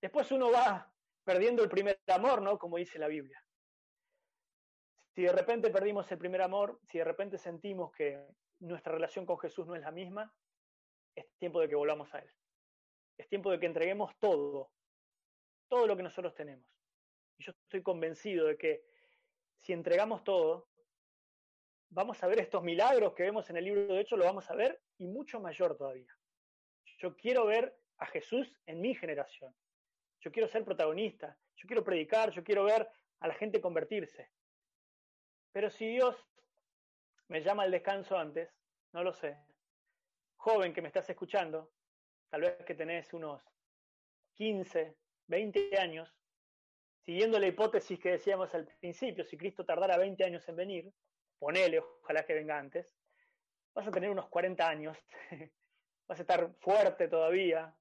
Después 0.00 0.30
uno 0.30 0.50
va 0.52 0.92
perdiendo 1.24 1.62
el 1.62 1.68
primer 1.68 2.00
amor, 2.06 2.40
¿no? 2.40 2.58
Como 2.58 2.76
dice 2.76 2.98
la 2.98 3.08
Biblia. 3.08 3.42
Si 5.14 5.22
de 5.22 5.32
repente 5.32 5.70
perdimos 5.70 6.10
el 6.12 6.18
primer 6.18 6.42
amor, 6.42 6.78
si 6.84 6.98
de 6.98 7.04
repente 7.04 7.38
sentimos 7.38 7.90
que 7.92 8.24
nuestra 8.60 8.92
relación 8.92 9.26
con 9.26 9.38
Jesús 9.38 9.66
no 9.66 9.74
es 9.74 9.82
la 9.82 9.90
misma, 9.90 10.32
es 11.14 11.26
tiempo 11.38 11.60
de 11.60 11.68
que 11.68 11.74
volvamos 11.74 12.14
a 12.14 12.20
Él. 12.20 12.30
Es 13.18 13.28
tiempo 13.28 13.50
de 13.50 13.60
que 13.60 13.66
entreguemos 13.66 14.16
todo, 14.18 14.70
todo 15.68 15.86
lo 15.86 15.96
que 15.96 16.02
nosotros 16.02 16.34
tenemos. 16.34 16.66
Y 17.36 17.44
yo 17.44 17.52
estoy 17.52 17.82
convencido 17.82 18.46
de 18.46 18.56
que 18.56 18.84
si 19.60 19.72
entregamos 19.72 20.24
todo, 20.24 20.68
vamos 21.90 22.22
a 22.22 22.26
ver 22.26 22.40
estos 22.40 22.62
milagros 22.62 23.14
que 23.14 23.24
vemos 23.24 23.50
en 23.50 23.56
el 23.56 23.64
libro 23.64 23.94
de 23.94 24.00
Hechos, 24.00 24.18
lo 24.18 24.24
vamos 24.24 24.48
a 24.50 24.54
ver 24.54 24.80
y 24.98 25.06
mucho 25.06 25.40
mayor 25.40 25.76
todavía. 25.76 26.16
Yo 26.98 27.16
quiero 27.16 27.46
ver 27.46 27.76
a 27.98 28.06
Jesús 28.06 28.56
en 28.66 28.80
mi 28.80 28.94
generación. 28.94 29.54
Yo 30.20 30.32
quiero 30.32 30.48
ser 30.48 30.64
protagonista, 30.64 31.36
yo 31.56 31.66
quiero 31.66 31.84
predicar, 31.84 32.30
yo 32.30 32.42
quiero 32.42 32.64
ver 32.64 32.88
a 33.20 33.28
la 33.28 33.34
gente 33.34 33.60
convertirse. 33.60 34.30
Pero 35.52 35.70
si 35.70 35.86
Dios 35.86 36.16
me 37.28 37.40
llama 37.40 37.64
al 37.64 37.70
descanso 37.70 38.16
antes, 38.16 38.50
no 38.92 39.02
lo 39.02 39.12
sé. 39.12 39.36
Joven 40.36 40.72
que 40.72 40.82
me 40.82 40.88
estás 40.88 41.08
escuchando, 41.10 41.70
tal 42.30 42.42
vez 42.42 42.64
que 42.64 42.74
tenés 42.74 43.12
unos 43.12 43.42
15, 44.34 44.96
20 45.26 45.78
años, 45.78 46.14
siguiendo 47.04 47.38
la 47.38 47.46
hipótesis 47.46 47.98
que 47.98 48.12
decíamos 48.12 48.54
al 48.54 48.66
principio, 48.80 49.24
si 49.24 49.36
Cristo 49.36 49.64
tardara 49.64 49.96
20 49.96 50.24
años 50.24 50.48
en 50.48 50.56
venir, 50.56 50.92
ponele, 51.38 51.80
ojalá 51.80 52.24
que 52.24 52.34
venga 52.34 52.58
antes, 52.58 52.86
vas 53.74 53.86
a 53.86 53.90
tener 53.90 54.10
unos 54.10 54.28
40 54.28 54.68
años, 54.68 54.98
vas 56.08 56.18
a 56.18 56.22
estar 56.22 56.54
fuerte 56.60 57.08
todavía 57.08 57.74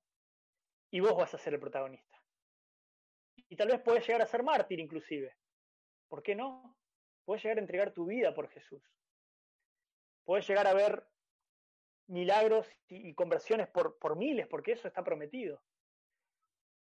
y 0.92 1.00
vos 1.00 1.16
vas 1.16 1.34
a 1.34 1.38
ser 1.38 1.54
el 1.54 1.60
protagonista. 1.60 2.22
Y 3.50 3.56
tal 3.56 3.70
vez 3.70 3.82
puedes 3.82 4.06
llegar 4.06 4.22
a 4.22 4.28
ser 4.28 4.44
mártir 4.44 4.80
inclusive. 4.80 5.38
¿Por 6.08 6.22
qué 6.24 6.36
no? 6.36 6.78
Puedes 7.26 7.44
llegar 7.44 7.58
a 7.58 7.62
entregar 7.62 7.94
tu 7.94 8.06
vida 8.06 8.34
por 8.34 8.50
Jesús. 8.50 8.84
Puedes 10.24 10.48
llegar 10.48 10.68
a 10.68 10.74
ver 10.74 11.06
milagros 12.08 12.68
y 12.88 13.14
conversiones 13.14 13.68
por, 13.68 13.98
por 14.00 14.16
miles, 14.16 14.48
porque 14.48 14.72
eso 14.72 14.88
está 14.88 15.04
prometido. 15.04 15.62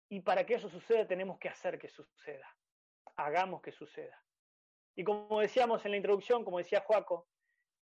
Y 0.08 0.20
para 0.20 0.44
que 0.44 0.54
eso 0.54 0.68
suceda 0.68 1.06
tenemos 1.06 1.38
que 1.38 1.48
hacer 1.48 1.78
que 1.78 1.88
suceda. 1.88 2.54
Hagamos 3.16 3.62
que 3.62 3.72
suceda. 3.72 4.22
Y 4.94 5.04
como 5.04 5.40
decíamos 5.40 5.84
en 5.84 5.92
la 5.92 5.96
introducción, 5.96 6.44
como 6.44 6.58
decía 6.58 6.82
Joaco, 6.82 7.28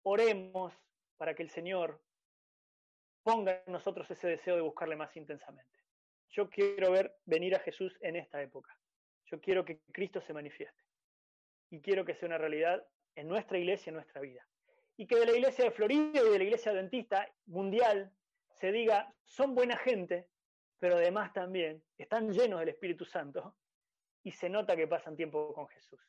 oremos 0.02 0.72
para 1.16 1.34
que 1.34 1.42
el 1.42 1.50
Señor 1.50 2.02
ponga 3.22 3.62
en 3.66 3.72
nosotros 3.72 4.10
ese 4.10 4.28
deseo 4.28 4.56
de 4.56 4.62
buscarle 4.62 4.96
más 4.96 5.14
intensamente. 5.16 5.80
Yo 6.30 6.48
quiero 6.50 6.90
ver 6.90 7.16
venir 7.24 7.54
a 7.54 7.60
Jesús 7.60 7.96
en 8.00 8.16
esta 8.16 8.42
época. 8.42 8.76
Yo 9.26 9.40
quiero 9.40 9.64
que 9.64 9.80
Cristo 9.92 10.20
se 10.20 10.32
manifieste. 10.32 10.82
Y 11.70 11.80
quiero 11.80 12.04
que 12.04 12.14
sea 12.14 12.26
una 12.26 12.38
realidad 12.38 12.86
en 13.16 13.28
nuestra 13.28 13.58
iglesia, 13.58 13.90
en 13.90 13.96
nuestra 13.96 14.20
vida. 14.20 14.46
Y 14.96 15.06
que 15.06 15.16
de 15.16 15.26
la 15.26 15.32
iglesia 15.32 15.64
de 15.64 15.70
Florida 15.70 16.20
y 16.20 16.30
de 16.30 16.38
la 16.38 16.44
iglesia 16.44 16.72
adventista 16.72 17.28
mundial 17.46 18.12
se 18.60 18.70
diga, 18.70 19.12
son 19.24 19.54
buena 19.54 19.76
gente, 19.76 20.28
pero 20.78 20.96
además 20.96 21.32
también 21.32 21.82
están 21.98 22.32
llenos 22.32 22.60
del 22.60 22.68
Espíritu 22.68 23.04
Santo 23.04 23.56
y 24.22 24.32
se 24.32 24.48
nota 24.48 24.76
que 24.76 24.86
pasan 24.86 25.16
tiempo 25.16 25.52
con 25.52 25.66
Jesús. 25.68 26.00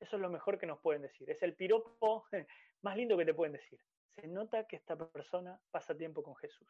Eso 0.00 0.16
es 0.16 0.22
lo 0.22 0.28
mejor 0.28 0.58
que 0.58 0.66
nos 0.66 0.80
pueden 0.80 1.02
decir. 1.02 1.30
Es 1.30 1.42
el 1.42 1.54
piropo 1.54 2.26
más 2.82 2.96
lindo 2.96 3.16
que 3.16 3.24
te 3.24 3.34
pueden 3.34 3.54
decir. 3.54 3.80
Se 4.16 4.26
nota 4.26 4.66
que 4.66 4.76
esta 4.76 4.96
persona 4.96 5.58
pasa 5.70 5.96
tiempo 5.96 6.22
con 6.22 6.36
Jesús. 6.36 6.68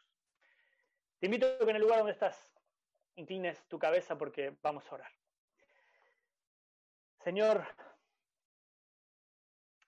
Te 1.19 1.27
invito 1.27 1.47
a 1.47 1.59
que 1.59 1.71
en 1.71 1.77
el 1.77 1.83
lugar 1.83 1.99
donde 1.99 2.13
estás 2.13 2.49
inclines 3.17 3.65
tu 3.67 3.79
cabeza 3.79 4.17
porque 4.17 4.57
vamos 4.63 4.85
a 4.91 4.95
orar. 4.95 5.13
Señor, 7.23 7.65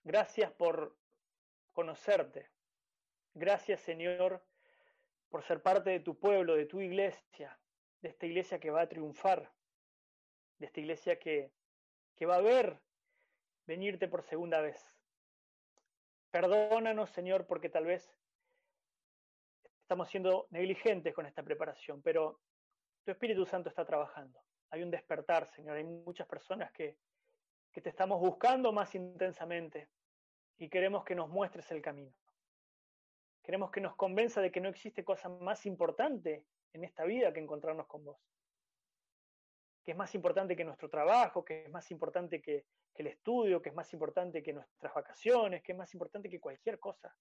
gracias 0.04 0.50
por 0.52 0.96
conocerte. 1.76 2.48
Gracias, 3.34 3.82
Señor, 3.82 4.42
por 5.28 5.42
ser 5.42 5.60
parte 5.60 5.90
de 5.90 6.00
tu 6.00 6.18
pueblo, 6.18 6.54
de 6.54 6.64
tu 6.64 6.80
iglesia, 6.80 7.60
de 8.00 8.08
esta 8.08 8.24
iglesia 8.24 8.58
que 8.58 8.70
va 8.70 8.80
a 8.80 8.88
triunfar, 8.88 9.52
de 10.58 10.66
esta 10.66 10.80
iglesia 10.80 11.18
que, 11.18 11.52
que 12.16 12.24
va 12.24 12.36
a 12.36 12.40
ver 12.40 12.80
venirte 13.66 14.08
por 14.08 14.22
segunda 14.22 14.62
vez. 14.62 14.82
Perdónanos, 16.30 17.10
Señor, 17.10 17.46
porque 17.46 17.68
tal 17.68 17.84
vez 17.84 18.10
estamos 19.82 20.08
siendo 20.08 20.46
negligentes 20.48 21.12
con 21.12 21.26
esta 21.26 21.42
preparación, 21.42 22.00
pero 22.00 22.40
tu 23.04 23.10
Espíritu 23.10 23.44
Santo 23.44 23.68
está 23.68 23.84
trabajando. 23.84 24.40
Hay 24.70 24.82
un 24.82 24.90
despertar, 24.90 25.46
Señor. 25.46 25.76
Hay 25.76 25.84
muchas 25.84 26.26
personas 26.26 26.72
que, 26.72 26.96
que 27.70 27.82
te 27.82 27.90
estamos 27.90 28.18
buscando 28.18 28.72
más 28.72 28.94
intensamente 28.94 29.90
y 30.58 30.68
queremos 30.68 31.04
que 31.04 31.14
nos 31.14 31.28
muestres 31.28 31.70
el 31.70 31.82
camino. 31.82 32.12
Queremos 33.42 33.70
que 33.70 33.80
nos 33.80 33.94
convenza 33.94 34.40
de 34.40 34.50
que 34.50 34.60
no 34.60 34.68
existe 34.68 35.04
cosa 35.04 35.28
más 35.28 35.66
importante 35.66 36.44
en 36.72 36.84
esta 36.84 37.04
vida 37.04 37.32
que 37.32 37.40
encontrarnos 37.40 37.86
con 37.86 38.04
vos. 38.04 38.18
Que 39.84 39.92
es 39.92 39.96
más 39.96 40.14
importante 40.14 40.56
que 40.56 40.64
nuestro 40.64 40.88
trabajo, 40.88 41.44
que 41.44 41.64
es 41.64 41.70
más 41.70 41.90
importante 41.90 42.42
que, 42.42 42.66
el 42.94 43.08
estudio, 43.08 43.60
que 43.60 43.68
es 43.68 43.74
más 43.74 43.92
importante 43.92 44.42
que 44.42 44.54
nuestras 44.54 44.94
vacaciones, 44.94 45.62
que 45.62 45.72
es 45.72 45.78
más 45.78 45.92
importante 45.92 46.30
que 46.30 46.40
cualquier 46.40 46.80
cosa. 46.80 47.14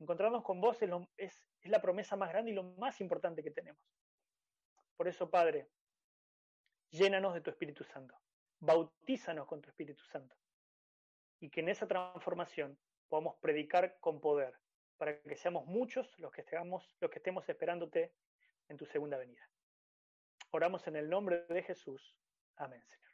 Encontrarnos 0.00 0.42
con 0.42 0.62
vos 0.62 0.80
lo, 0.80 1.06
es 1.18 1.46
la 1.64 1.82
promesa 1.82 2.16
más 2.16 2.30
grande 2.30 2.52
y 2.52 2.54
lo 2.54 2.62
más 2.62 2.98
importante 3.02 3.42
que 3.42 3.50
tenemos. 3.50 3.82
Por 4.96 5.08
eso, 5.08 5.28
Padre, 5.28 5.68
llénanos 6.90 7.34
de 7.34 7.42
tu 7.42 7.50
Espíritu 7.50 7.84
Santo, 7.84 8.18
bautízanos 8.60 9.46
con 9.46 9.60
tu 9.60 9.68
Espíritu 9.68 10.02
Santo 10.04 10.34
y 11.42 11.50
que 11.50 11.60
en 11.60 11.68
esa 11.68 11.88
transformación 11.88 12.78
podamos 13.08 13.34
predicar 13.40 13.98
con 13.98 14.20
poder 14.20 14.54
para 14.96 15.20
que 15.20 15.36
seamos 15.36 15.66
muchos 15.66 16.16
los 16.20 16.30
que, 16.30 16.42
estemos, 16.42 16.96
los 17.00 17.10
que 17.10 17.18
estemos 17.18 17.48
esperándote 17.48 18.14
en 18.68 18.76
tu 18.76 18.86
segunda 18.86 19.18
venida. 19.18 19.50
Oramos 20.52 20.86
en 20.86 20.94
el 20.94 21.10
nombre 21.10 21.44
de 21.48 21.62
Jesús. 21.64 22.16
Amén, 22.56 22.80
Señor. 22.86 23.11